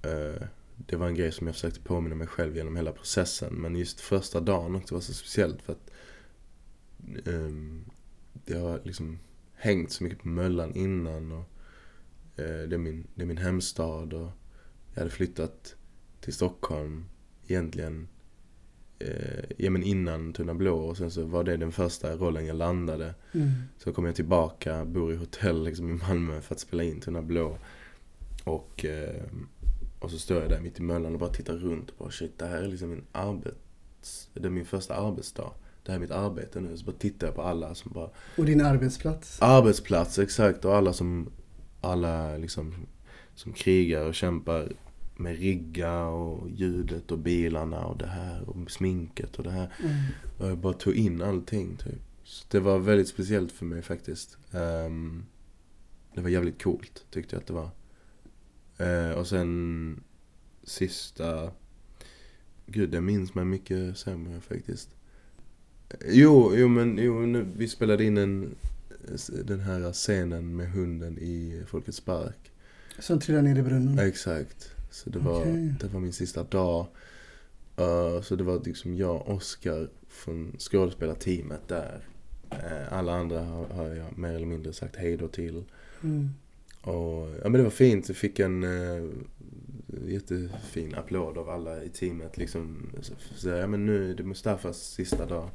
[0.02, 0.46] Eh,
[0.76, 3.54] det var en grej som jag försökte påminna mig själv genom hela processen.
[3.54, 5.90] Men just första dagen också var så speciellt för att
[7.26, 7.84] ehm,
[8.32, 9.18] det har liksom
[9.54, 11.48] hängt så mycket på Möllan innan och
[12.36, 14.30] eh, det, är min, det är min hemstad och
[14.94, 15.76] jag hade flyttat
[16.20, 17.04] till Stockholm
[17.46, 18.08] egentligen
[18.98, 22.56] eh, ja, men innan Tunna Blå och sen så var det den första rollen jag
[22.56, 23.14] landade.
[23.32, 23.50] Mm.
[23.78, 27.22] Så kom jag tillbaka, bor i hotell liksom i Malmö för att spela in Tunna
[27.22, 27.58] Blå.
[28.44, 29.22] Och, eh,
[30.04, 32.38] och så står jag där mitt i Möllan och bara tittar runt och bara shit,
[32.38, 34.30] det här är liksom min arbets...
[34.34, 35.50] Det är min första arbetsdag.
[35.82, 36.76] Det här är mitt arbete nu.
[36.76, 39.42] Så bara tittar jag på alla som bara Och din arbetsplats?
[39.42, 40.64] Arbetsplats, exakt.
[40.64, 41.30] Och alla som,
[41.80, 42.74] alla liksom,
[43.34, 44.72] som krigar och kämpar
[45.16, 49.72] med rigga och ljudet och bilarna och det här och sminket och det här.
[49.82, 49.94] Mm.
[50.38, 52.02] Och jag bara tog in allting typ.
[52.24, 54.38] Så det var väldigt speciellt för mig faktiskt.
[54.52, 55.24] Ehm,
[56.14, 57.70] det var jävligt coolt tyckte jag att det var.
[58.78, 60.02] Eh, och sen
[60.62, 61.50] sista...
[62.66, 64.88] Gud, det minns man mycket sämre faktiskt.
[66.06, 68.54] Jo, jo men jo, nu, vi spelade in en,
[69.44, 72.52] den här scenen med hunden i Folkets Park.
[72.98, 73.98] Som trillar ner i brunnen?
[73.98, 74.70] Exakt.
[74.90, 75.74] Så det var, Okej.
[75.80, 76.86] det var min sista dag.
[77.80, 82.08] Uh, så det var liksom jag och Oscar från skådespelarteamet där.
[82.52, 85.64] Uh, alla andra har, har jag mer eller mindre sagt hej då till.
[86.02, 86.30] Mm.
[86.84, 88.08] Och, ja men det var fint.
[88.08, 89.12] Jag fick en uh,
[90.06, 92.36] jättefin applåd av alla i teamet.
[92.36, 92.90] Liksom,
[93.36, 95.50] så, ja men nu är det Mustafas sista dag.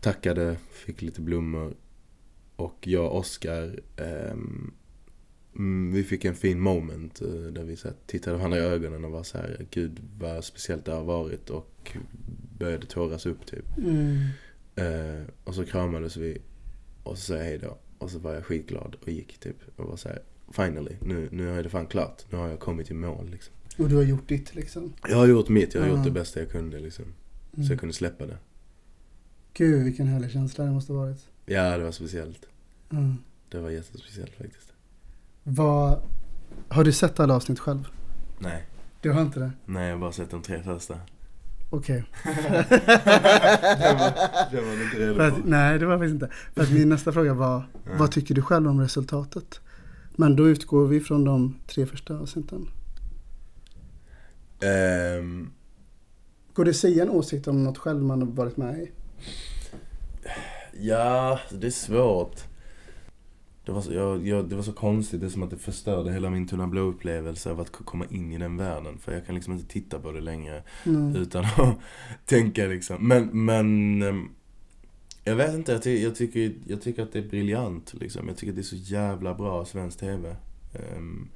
[0.00, 1.74] Tackade, fick lite blommor.
[2.56, 4.72] Och jag och Oscar, ehm,
[5.56, 9.04] mm, vi fick en fin moment eh, där vi så här, tittade varandra i ögonen
[9.04, 11.96] och var så här, gud vad speciellt det har varit och
[12.58, 13.78] började tåras upp typ.
[13.78, 14.16] Mm.
[14.76, 16.38] Eh, och så kramades vi
[17.02, 17.78] och så sa jag hej då.
[17.98, 19.56] Och så var jag skitglad och gick typ.
[19.76, 20.22] Och var så här,
[20.52, 22.22] finally, nu, nu är det fan klart.
[22.30, 23.54] Nu har jag kommit i mål liksom.
[23.78, 24.92] Och du har gjort ditt liksom?
[25.08, 25.94] Jag har gjort mitt, jag har Ja.
[25.96, 27.04] gjort det bästa jag kunde liksom.
[27.04, 27.78] Så jag Mm.
[27.78, 28.36] kunde släppa det.
[29.54, 31.26] Gud vilken härlig känsla det måste ha varit.
[31.46, 32.46] Ja, det var speciellt.
[32.90, 33.16] Mm.
[33.48, 34.72] Det var jättespeciellt faktiskt.
[35.42, 36.00] Vad,
[36.68, 37.88] har du sett alla avsnitt själv?
[38.38, 38.62] Nej.
[39.00, 39.50] Du har inte det?
[39.64, 41.00] Nej, jag har bara sett de tre första.
[41.70, 42.04] Okej.
[42.24, 45.22] det, var, det var inte redo på.
[45.22, 46.28] att, nej, det var faktiskt inte.
[46.54, 47.90] För att min nästa fråga var, Ja.
[47.98, 49.60] vad tycker du själv om resultatet?
[50.16, 52.68] Men då utgår vi från de tre första avsnitten.
[54.60, 55.50] Ehm,
[56.54, 58.90] Går det att säga en åsikt om något själv man har varit med i?
[60.80, 62.40] ja, det är svårt.
[63.64, 66.12] Det var, så, jag, jag, det var så konstigt, det är som att det förstörde
[66.12, 68.98] hela min Tunna Blå-upplevelse av att komma in i den världen.
[68.98, 71.16] För jag kan liksom inte titta på det längre Mm.
[71.16, 71.76] utan att
[72.26, 73.08] tänka liksom.
[73.08, 74.28] Men, men ehm,
[75.24, 78.28] jag vet inte, jag, ty, jag, tycker, jag tycker att det är briljant liksom.
[78.28, 80.36] Jag tycker att det är så jävla bra svensk TV.
[80.74, 81.28] Ehm,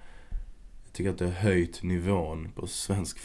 [0.84, 3.18] jag tycker att det har höjt nivån på svensk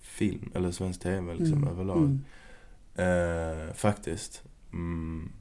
[0.00, 1.68] film, eller svensk TV liksom Mm.
[1.68, 1.98] överlag.
[1.98, 3.68] Mm.
[3.68, 4.42] Eh, faktiskt.
[4.72, 5.32] Mm.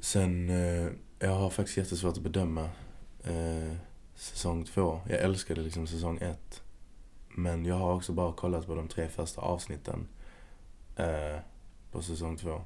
[0.00, 2.64] Sen, eh, jag har faktiskt jättesvårt att bedöma
[3.24, 3.76] eh,
[4.14, 5.00] säsong två.
[5.08, 6.62] Jag älskade liksom säsong ett.
[7.36, 10.08] Men jag har också bara kollat på de tre första avsnitten
[11.92, 12.60] på säsong två.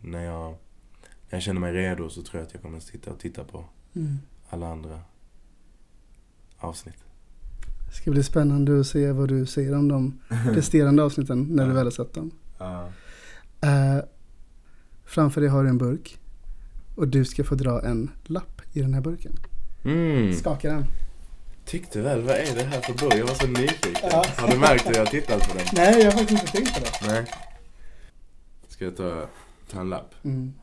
[0.00, 0.56] När jag, när
[1.30, 3.64] jag känner mig redo så tror jag att jag kommer att sitta och titta på
[3.96, 4.18] Mm.
[4.50, 5.00] alla andra
[6.58, 6.96] avsnitt.
[7.88, 11.70] Det ska bli spännande att se vad du säger om de resterande avsnitten när du
[11.70, 11.74] Ja.
[11.74, 12.30] väl har sett dem.
[12.58, 12.88] Ja.
[13.60, 13.98] Eh,
[15.04, 16.18] framför dig har du en burk.
[16.96, 19.32] Och du ska få dra en lapp i den här burken.
[19.84, 20.34] Mm.
[20.34, 20.84] Skaka den.
[21.64, 23.14] Tyckte väl, vad är det här för burk?
[23.18, 24.08] Jag var så nyfiken.
[24.10, 24.24] Ja.
[24.36, 25.66] Har du märkt hur jag har tittat på den?
[25.74, 27.12] Nej, jag har faktiskt inte tänkt på det.
[27.12, 27.24] Nej.
[28.74, 29.28] Ska jag ta,
[29.70, 30.14] ta en lapp?
[30.24, 30.54] Mm.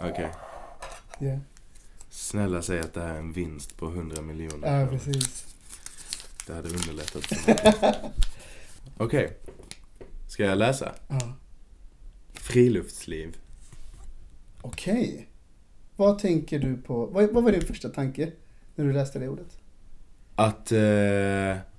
[0.00, 0.30] Okej.
[1.20, 1.38] Yeah.
[2.10, 4.80] Snälla säg att det här är en vinst på 100 miljoner.
[4.80, 5.56] Ja, precis.
[6.46, 7.76] Det hade underlättat så mycket.
[8.96, 9.38] Okej.
[10.28, 10.94] Ska jag läsa?
[11.08, 11.34] Ja.
[12.32, 13.36] Friluftsliv.
[14.60, 15.28] Okej.
[15.96, 17.06] Vad tänker du på?
[17.06, 18.32] Vad, vad var din första tanke
[18.74, 19.58] när du läste det ordet?
[20.34, 20.72] Att...
[20.72, 21.71] Eh,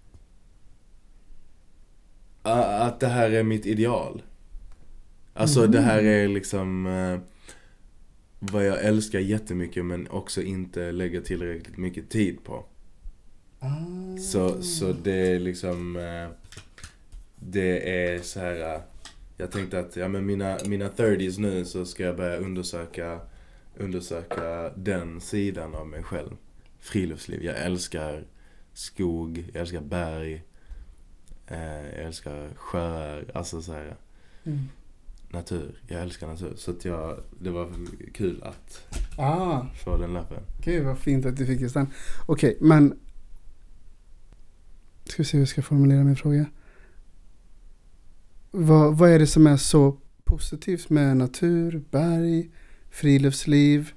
[2.52, 4.22] att det här är mitt ideal.
[5.34, 5.72] Alltså Mhm.
[5.72, 6.86] det här är liksom...
[6.88, 7.20] Eh,
[8.40, 12.66] vad jag älskar jättemycket men också inte lägger tillräckligt mycket tid på.
[13.60, 14.18] Ah.
[14.18, 15.96] Så, så det är liksom...
[15.96, 16.28] Eh,
[17.36, 18.76] det är så här...
[18.76, 18.82] eh,
[19.38, 23.20] Jag tänkte att ja, men mina, mina 30s nu så ska jag börja undersöka,
[23.78, 26.30] undersöka den sidan av mig själv.
[26.80, 27.44] Friluftsliv.
[27.44, 28.24] Jag älskar
[28.74, 30.44] skog, jag älskar berg.
[31.48, 33.26] Eh, jag älskar sjöar.
[33.34, 33.96] Alltså så här
[34.46, 34.60] Mm.
[35.30, 35.82] natur.
[35.88, 36.54] Jag älskar natur.
[36.58, 37.72] Så att jag, det var
[38.14, 38.88] kul att
[39.18, 40.44] Ah, få den lappen.
[40.64, 41.88] gud vad fint att du fick just den.
[42.26, 43.00] Okej, men...
[45.06, 46.46] Ska vi se hur jag ska formulera min fråga.
[48.52, 52.50] Vad, vad är det som är så positivt med natur, berg,
[52.90, 53.92] friluftsliv?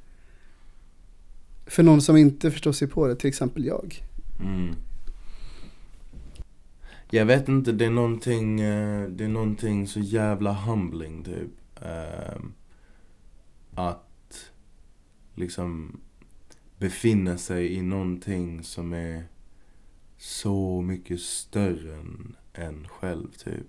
[1.66, 4.02] För någon som inte förstår sig på det, till exempel jag.
[4.40, 4.74] Mm.
[7.10, 11.82] Jag vet inte, det är någonting, eh, det är någonting så jävla humbling typ.
[11.82, 12.52] Ehm,
[13.74, 14.50] att
[15.34, 16.00] liksom
[16.78, 19.24] befinna sig i någonting som är
[20.16, 23.66] så mycket större än en själv typ.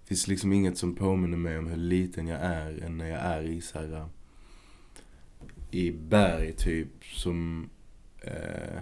[0.00, 3.20] Det finns liksom inget som påminner mig om hur liten jag är än när jag
[3.20, 4.06] är i så här, eh,
[5.70, 7.70] i berg typ som
[8.20, 8.80] eh,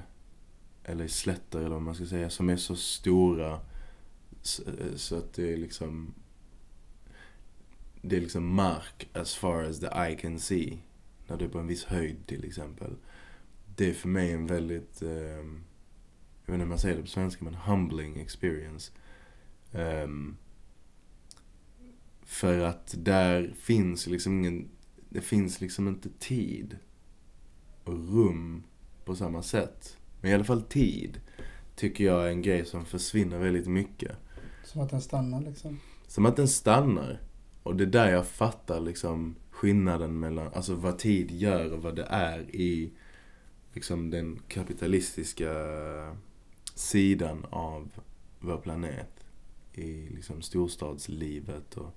[0.89, 3.61] eller i slätter eller vad man ska säga, som är så stora
[4.43, 6.14] så, eh, så att det är liksom
[8.03, 10.78] det är liksom mark as far as the eye can see.
[11.26, 12.97] När du är på en viss höjd till exempel.
[13.76, 15.45] Det är för mig en väldigt, eh, jag
[16.47, 18.93] vet inte hur man säger det på svenska, men humbling experience.
[19.72, 20.36] Um,
[22.22, 24.68] för att där finns liksom ingen,
[25.09, 26.78] det finns liksom inte tid
[27.84, 28.62] och rum
[29.05, 29.97] på samma sätt.
[30.21, 31.21] Men i alla fall tid
[31.77, 34.16] tycker jag är en grej som försvinner väldigt mycket.
[34.64, 35.81] Som att den stannar liksom.
[36.07, 37.21] Som att den stannar.
[37.62, 41.97] Och det är där jag fattar liksom skillnaden mellan, alltså vad tid gör och vad
[41.97, 42.93] det är i
[43.73, 45.53] liksom den kapitalistiska
[46.75, 47.91] sidan av
[48.41, 49.25] vår planet.
[49.73, 51.95] I liksom storstadslivet och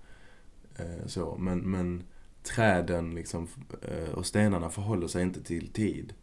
[0.76, 1.38] eh, så.
[1.38, 2.04] Men, men
[2.44, 3.48] träden liksom,
[3.82, 6.14] eh, och stenarna förhåller sig inte till tid.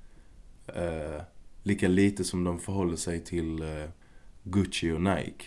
[0.66, 1.22] Eh,
[1.68, 3.90] lika lite som de förhåller sig till eh,
[4.42, 5.44] Gucci och Nike.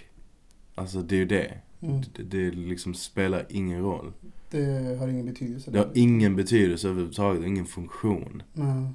[0.76, 1.58] Alltså det är ju det.
[1.80, 2.02] Mm.
[2.16, 4.14] Det, det liksom spelar ingen roll.
[4.50, 5.72] Det har ingen betydelse.
[5.72, 8.44] Det har ingen betydelse överhuvudtaget, ingen funktion.
[8.54, 8.90] Nej.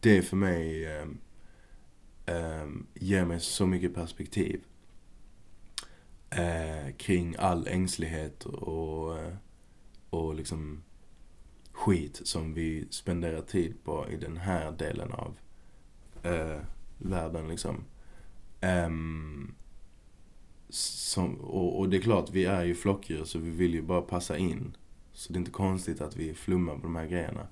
[0.00, 1.18] Det för mig um,
[2.26, 4.60] um, ger mig så mycket perspektiv.
[6.38, 9.16] Uh, kring all ängslighet och,
[10.10, 10.82] och liksom
[11.72, 15.34] skit som vi spenderar tid på i den här delen av
[16.22, 16.60] eh,
[16.98, 17.84] världen liksom.
[18.60, 19.54] Ehm,
[20.68, 24.02] som, och, och det är klart, vi är ju flockdjur så vi vill ju bara
[24.02, 24.76] passa in.
[25.12, 27.46] Så det är inte konstigt att vi flummar på de här grejerna.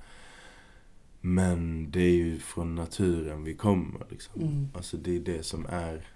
[1.21, 4.43] Men det är ju från naturen vi kommer liksom.
[4.43, 4.69] Mm.
[4.75, 6.07] Alltså det är det som är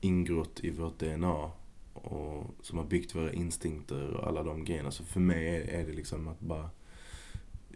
[0.00, 1.50] ingrott i vårt DNA.
[1.92, 4.90] Och som har byggt våra instinkter och alla de grejerna.
[4.90, 6.70] Så för mig är, är det liksom att bara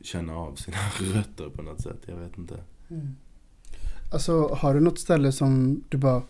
[0.03, 1.99] känna av sina rötter på något sätt.
[2.07, 2.65] Jag vet inte.
[2.91, 3.17] Mm.
[4.13, 6.23] Alltså har du något ställe som du bara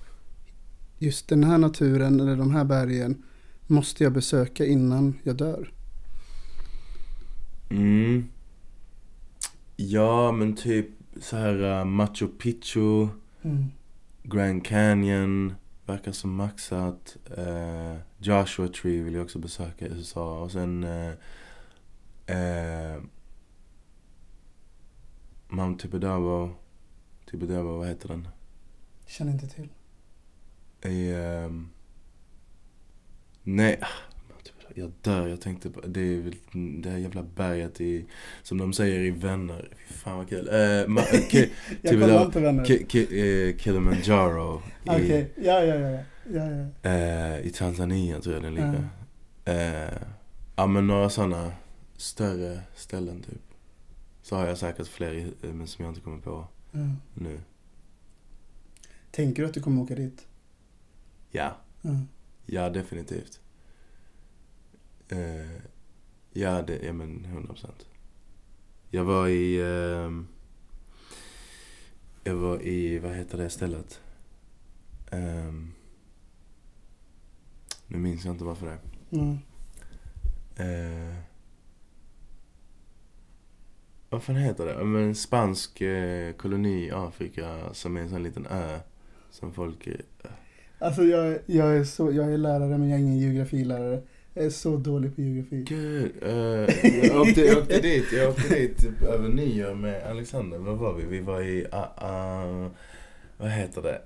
[0.99, 3.23] just den här naturen eller de här bergen
[3.67, 5.73] måste jag besöka innan jag dör?
[7.71, 8.29] Mm.
[9.77, 10.87] Ja, men typ
[11.21, 13.09] så här uh, Machu Picchu,
[13.45, 13.65] Mm.
[14.23, 15.55] Grand Canyon
[15.87, 17.17] verkar som maxat.
[17.39, 20.43] Uh, Joshua Tree vill jag också besöka i USA.
[20.43, 21.13] Och sen uh,
[22.31, 23.03] uh,
[25.49, 25.89] Mount
[27.33, 27.47] Tibidabo.
[27.47, 28.29] Tibidabo, vad heter den?
[29.07, 29.69] Känner inte till.
[30.85, 31.69] I, ehm,
[33.43, 33.81] nej,
[34.75, 35.27] jag dör.
[35.29, 36.33] Jag tänkte på det, är
[36.83, 38.07] det här jävla berget i,
[38.43, 39.69] som de säger i Vänner.
[39.89, 40.49] Fy fan vad kul.
[40.49, 40.53] Eh,
[40.87, 41.51] ma- ki,
[41.83, 42.65] Jag Tibidabo- kollar inte vänner.
[42.65, 43.01] ki, ki,
[43.49, 46.01] eh, Kilimanjaro Okej, ja, ja, ja, ja,
[46.33, 46.91] ja, ja.
[46.91, 48.89] eh, i Tanzania tror jag den ligger.
[49.45, 49.99] Eh,
[50.57, 51.53] ja men några sådana
[51.97, 53.43] större ställen typ.
[54.23, 56.89] Så har jag säkert fler eh, men som jag inte kommer på ja.
[57.15, 57.41] nu.
[59.11, 60.27] Tänker du att du kommer åka dit?
[61.31, 61.57] Ja.
[61.83, 61.97] Ja.
[62.47, 63.41] Ja, definitivt.
[65.09, 65.57] Eh,
[66.33, 67.87] ja, det, ja men 100 procent.
[68.91, 69.61] Jag var i...
[69.61, 70.27] ehm,
[72.25, 74.01] jag var i, vad heter det stället?
[75.11, 75.73] Ehm,
[77.87, 78.79] nu minns jag inte varför det.
[79.17, 79.39] Mm.
[80.61, 81.17] Uh,
[84.13, 84.85] vad fan heter det?
[84.85, 88.79] Men en spansk eh, koloni i Afrika som är en sån liten ö.
[89.31, 89.87] Som folk...
[89.87, 89.95] eh,
[90.79, 94.01] Alltså jag, jag, är så, jag är lärare men jag är ingen geografilärare.
[94.35, 95.65] Jag är så dålig på geografi.
[95.69, 96.31] Gud, eh,
[97.07, 100.59] jag, åkte, jag åkte dit, jag åkte dit över nyår med Alexander.
[100.59, 101.05] Var var vi?
[101.05, 101.79] Vi var i, uh,
[102.65, 102.69] uh,
[103.39, 104.01] vad heter det?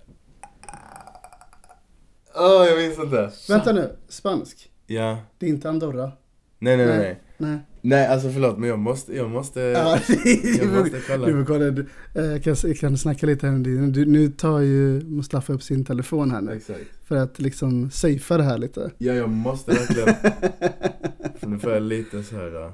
[2.34, 3.30] Åh, oh, jag minns inte.
[3.48, 4.70] Vänta nu, spansk.
[4.86, 6.12] Ja, Det är inte Andorra.
[6.58, 6.98] nej nej nej.
[6.98, 7.18] Nej.
[7.38, 7.58] Nej,
[7.88, 8.06] Nej.
[8.06, 9.98] alltså förlåt men jag måste, jag måste, Ja,
[10.58, 11.26] jag måste kolla.
[11.26, 11.70] Du får kolla.
[11.70, 13.90] Du, eh, Jag kan, jag kan snacka lite här dig.
[13.90, 16.52] Du, Nu tar ju Mustafa upp sin telefon här nu.
[16.52, 16.80] Exakt.
[17.04, 18.90] För att liksom safea det här lite.
[18.98, 20.14] Ja, jag måste verkligen.
[21.40, 22.72] För nu får jag lite så här.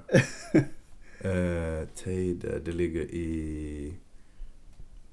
[1.25, 3.95] Uh, Teide, det ligger i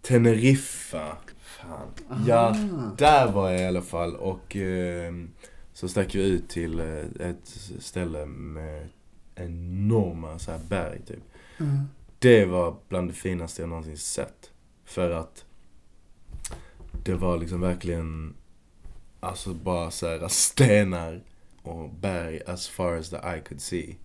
[0.01, 1.17] Teneriffa.
[1.41, 1.87] Fan.
[2.27, 2.91] Ja, Ah.
[2.97, 4.15] där var jag i alla fall.
[4.15, 5.29] Och ehm,
[5.73, 8.87] så stack vi ut till eh, ett ställe med
[9.39, 11.23] enorma så här berg typ.
[11.57, 11.65] Ja.
[12.19, 14.51] Det var bland det finaste jag någonsin sett.
[14.85, 15.45] För att
[17.03, 18.35] det var liksom verkligen,
[19.19, 21.23] alltså bara så här stenar
[21.61, 23.97] och berg as far as the eye could see.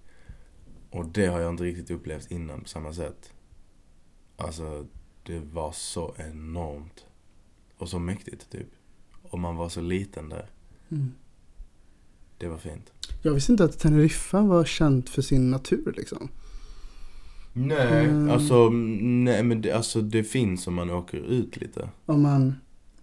[0.91, 3.33] Och det har jag inte riktigt upplevt innan på samma sätt.
[4.37, 4.87] Alltså,
[5.23, 7.07] det var så enormt.
[7.77, 8.69] Och så mäktigt typ.
[9.23, 10.51] Och man var så liten där.
[10.91, 11.15] Mm.
[12.45, 12.93] Det var fint.
[13.23, 16.29] Jag visste inte att Teneriffa var känt för sin natur liksom.
[17.53, 18.31] Nej, Mm.
[18.31, 21.89] alltså, nej men det, alltså det finns om man åker ut lite.
[22.07, 22.55] Om man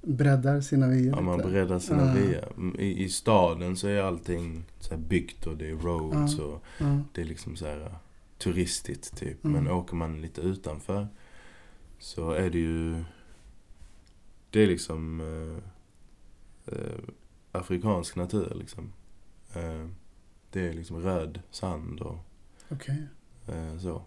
[0.02, 1.50] breddar sina vyer Om man lite.
[1.50, 2.14] breddar sina Ja.
[2.14, 2.52] vyer.
[2.80, 6.44] I, I staden så är allting så byggt och det är roads Ja.
[6.44, 7.00] och Ja.
[7.14, 7.88] det är liksom så här uh,
[8.38, 9.44] turistigt typ.
[9.46, 9.64] Mm.
[9.64, 11.08] Men åker man lite utanför
[12.00, 13.04] så är det ju
[14.50, 17.00] det är liksom eh, eh,
[17.52, 18.92] afrikansk natur liksom.
[19.54, 19.88] Eh,
[20.52, 22.18] det är liksom röd sand och
[22.70, 23.08] Okej.
[23.48, 24.02] eh, så.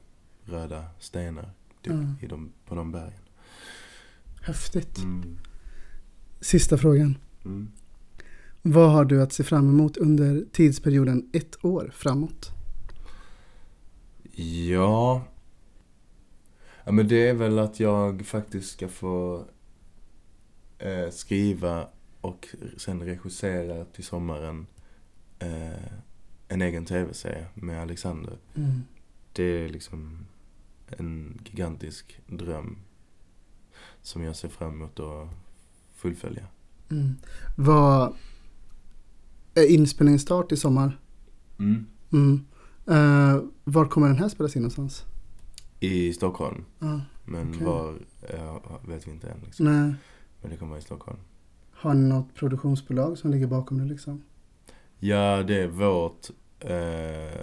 [0.45, 1.51] Röda stenar
[1.83, 2.15] typ, Mm.
[2.21, 3.21] i de, på de bergen.
[4.43, 4.99] Häftigt.
[4.99, 5.39] Mm.
[6.41, 7.19] Sista frågan.
[7.45, 7.69] Mm.
[8.62, 12.51] Vad har du att se fram emot under tidsperioden ett år framåt?
[14.69, 15.25] Ja.
[16.85, 19.45] Ja men det är väl att jag faktiskt ska få
[20.79, 21.89] eh, skriva
[22.21, 24.66] och sen regissera till sommaren
[25.45, 25.93] eh,
[26.49, 28.39] en egen tv-serie med Alexander.
[28.55, 28.83] Mm.
[29.33, 30.27] Det är liksom
[30.87, 32.77] en gigantisk dröm
[34.03, 35.29] som jag ser fram emot att
[35.95, 36.47] fullfölja.
[36.91, 37.15] Mm.
[37.57, 38.15] Vad
[39.55, 41.01] är inspelningsstart i sommar?
[41.59, 41.87] Mm.
[42.12, 42.45] Mm.
[42.89, 45.05] Uh, var kommer den här spelas in någonstans?
[45.81, 46.65] I Stockholm.
[46.79, 47.01] Ja.
[47.25, 47.66] Men Okej.
[47.66, 47.95] var
[48.33, 49.41] ja, vet vi inte än.
[49.45, 49.66] Liksom.
[49.66, 49.95] Nej.
[50.41, 51.19] Men det kommer vara i Stockholm.
[51.73, 54.23] Har ni något produktionsbolag som ligger bakom det liksom?
[54.99, 56.31] Ja, det är vårt
[56.61, 57.41] eh,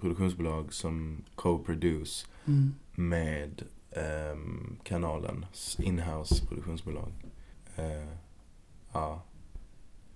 [0.00, 2.74] produktionsbolag som co-produce Mm.
[2.94, 5.46] med ehm, kanalen,
[5.78, 7.12] inhouse produktionsbolag.
[7.76, 8.08] Eh,
[8.92, 9.22] ja.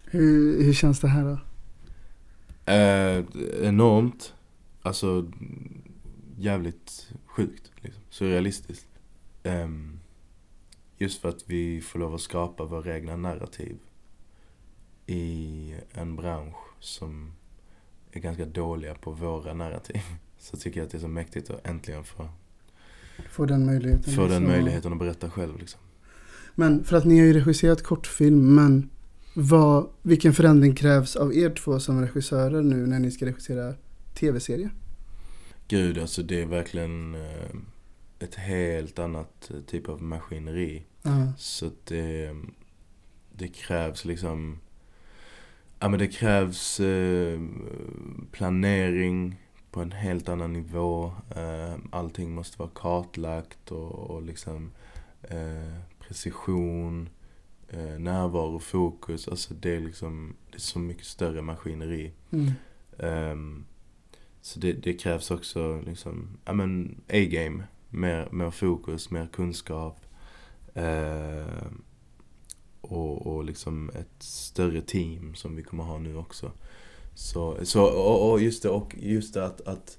[0.05, 1.39] Hur, hur känns det här då?
[2.73, 3.24] Eh,
[3.69, 4.35] enormt.
[4.82, 5.31] Alltså
[6.39, 7.73] jävligt sjukt.
[7.81, 8.02] Liksom.
[8.10, 8.89] Surrealistiskt.
[9.43, 10.01] Ehm,
[10.97, 13.78] just för att vi får lov att skapa våra egna narrativ
[15.06, 17.32] i en bransch som
[18.12, 20.00] är ganska dåliga på våra narrativ.
[20.38, 22.28] Så tycker jag att det är så mäktigt att äntligen få,
[23.30, 24.14] Få den möjligheten.
[24.14, 24.44] få den liksom.
[24.44, 25.59] möjligheten att berätta själv.
[25.59, 25.80] Liksom.
[26.55, 28.90] Men för att ni har ju regisserat kortfilm, men
[29.34, 33.74] vad, vilken förändring krävs av er två som regissörer nu när ni ska regissera
[34.14, 34.70] tv-serie?
[35.68, 37.56] Gud, alltså det är verkligen eh,
[38.18, 40.82] ett helt annat eh, typ av maskineri.
[41.02, 41.32] Ja.
[41.38, 42.36] Så att det,
[43.32, 44.60] det krävs liksom
[45.80, 47.40] Ja men det krävs eh,
[48.32, 49.36] planering
[49.70, 51.12] på en helt annan nivå.
[51.36, 54.70] Eh, allting måste vara kartlagt och, och liksom
[55.22, 57.09] eh, precision,
[57.68, 59.28] eh, närvaro, fokus.
[59.28, 62.12] Alltså det är liksom, det är så mycket större maskineri.
[62.30, 62.52] Mm.
[62.98, 63.64] Ehm,
[64.40, 67.64] så det, det krävs också liksom, ja men A-game.
[67.90, 70.00] Mer, mer fokus, mer kunskap.
[70.74, 71.82] Ehm,
[72.80, 76.52] och, och liksom ett större team som vi kommer ha nu också.
[77.14, 79.98] Så, så och, och just det, och just det att, att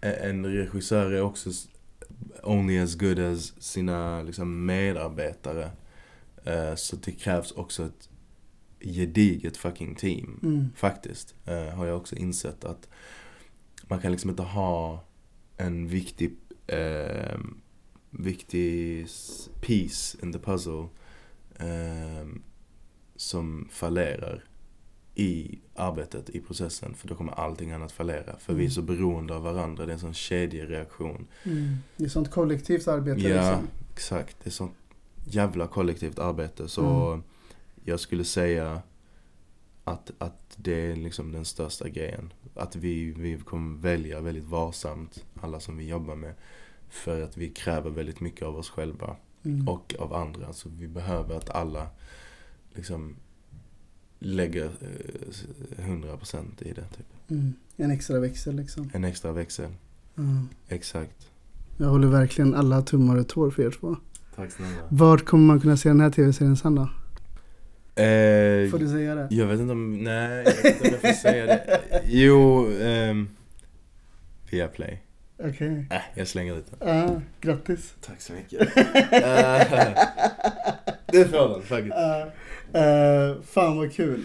[0.00, 1.50] en regissör är också
[2.42, 5.70] only as good as sina liksom, medarbetare.
[6.44, 8.08] Eh, så det krävs också ett
[8.80, 10.40] gediget fucking team.
[10.42, 10.68] Mm.
[10.76, 11.34] Faktiskt.
[11.44, 12.88] Eh, har jag också insett att
[13.82, 15.04] man kan liksom inte ha
[15.56, 16.36] en viktig,
[16.66, 17.38] eh,
[18.10, 19.06] viktig
[19.60, 20.88] piece in the puzzle
[21.60, 22.26] eh,
[23.16, 24.44] som fallerar
[25.14, 26.94] i arbetet, i processen.
[26.94, 28.36] För då kommer allting annat fallera.
[28.38, 28.70] För vi är Mm.
[28.70, 29.86] så beroende av varandra.
[29.86, 31.26] Det är en sån kedjereaktion.
[31.44, 31.76] Mm.
[31.96, 33.68] Det är sånt kollektivt arbete Ja, liksom.
[33.92, 34.36] exakt.
[34.42, 34.72] Det är sånt
[35.24, 36.68] jävla kollektivt arbete.
[36.68, 37.22] Så Mm.
[37.84, 38.82] jag skulle säga
[39.84, 42.32] att, att det är liksom den största grejen.
[42.54, 46.34] Att vi, vi kommer välja väldigt varsamt, alla som vi jobbar med.
[46.88, 49.16] För att vi kräver väldigt mycket av oss själva
[49.46, 49.68] Mm.
[49.68, 50.52] och av andra.
[50.52, 51.86] Så vi behöver att alla
[52.74, 53.16] liksom
[54.18, 56.84] lägger eh, 100% i det.
[56.96, 57.06] Typ.
[57.28, 57.54] Mm.
[57.76, 58.90] En extra växel liksom.
[58.94, 59.70] En extra växel.
[60.14, 60.22] Ja.
[60.68, 61.30] Exakt.
[61.76, 63.96] Jag håller verkligen alla tummar och tår för er två.
[64.36, 64.82] Tack snälla.
[64.88, 66.82] Vart kommer man kunna se den här tv-serien sen då?
[68.02, 69.28] Eh, Får du säga det?
[69.30, 71.80] Jag vet inte om, nej, jag vet inte om jag får säga det.
[72.06, 73.28] Jo, um,
[74.50, 74.68] via
[75.38, 75.86] Okej.
[75.90, 76.64] Äh, jag slänger den.
[76.88, 77.94] Ja, grattis.
[78.00, 78.60] Tack så mycket.
[78.76, 78.82] Eh,
[81.06, 81.96] det får den faktiskt.
[81.96, 84.24] Uh, uh, fan vad kul.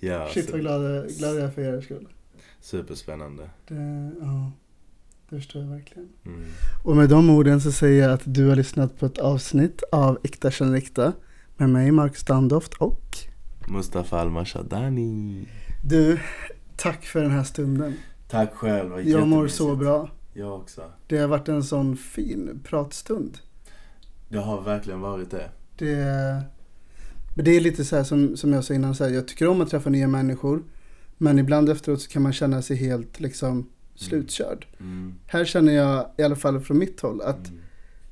[0.00, 2.08] Ja, Shit så- vad glad, glad jag är för er skull.
[2.60, 3.50] Superspännande.
[3.68, 4.52] Det, ja,
[5.28, 6.08] det förstår jag verkligen.
[6.26, 6.44] Mm.
[6.84, 10.18] Och med de orden så säger jag att du har lyssnat på ett avsnitt av
[10.24, 11.12] Äkta känner äkta
[11.56, 13.16] med mig Mark Standoft och
[13.68, 15.48] Mustafa Al-Mashadani.
[15.84, 16.18] du,
[16.76, 17.94] tack för den här stunden.
[18.28, 20.08] Tack själv, Jag mår så bra.
[20.40, 20.82] Jag också.
[21.06, 23.38] Det har varit en sån fin pratstund.
[24.28, 25.50] Det har verkligen varit det.
[25.78, 25.96] Det,
[27.36, 29.48] men det är lite så här som, som jag sa innan, så här, jag tycker
[29.48, 30.62] om att träffa nya människor.
[31.18, 34.66] Men ibland efteråt så kan man känna sig helt liksom slutkörd.
[34.80, 35.14] Mm.
[35.26, 37.60] Här känner jag, i alla fall från mitt håll, att Mm.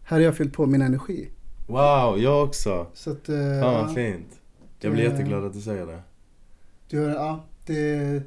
[0.05, 1.28] här har jag fyllt på min energi.
[1.66, 2.86] Wow, jag också.
[2.94, 4.40] Så att, Fan vad fint.
[4.80, 6.02] Jag blir Det- jätteglad att du säger det.
[6.90, 8.22] du, har, ja, det,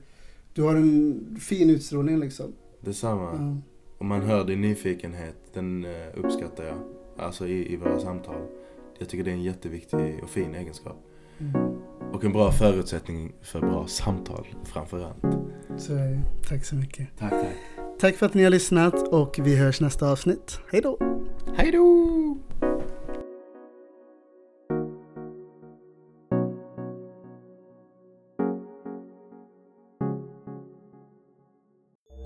[0.53, 2.53] du har en fin utstrålning liksom.
[2.81, 3.23] Detsamma.
[3.23, 3.57] Ja.
[4.01, 6.77] Och man hör din nyfikenhet, den eh, uppskattar jag.
[7.17, 8.41] Alltså i, i våra samtal.
[8.99, 10.97] Jag tycker det är en jätteviktig och fin egenskap.
[11.39, 11.55] Mm.
[12.13, 15.21] Och en bra förutsättning för bra samtal framförallt.
[15.77, 16.21] Så är det.
[16.49, 17.07] Tack så mycket.
[17.19, 17.57] Tack, tack.
[17.99, 20.59] Tack för att ni har lyssnat och vi hörs nästa avsnitt.
[20.71, 20.97] Hej då!
[21.55, 22.37] Hej då!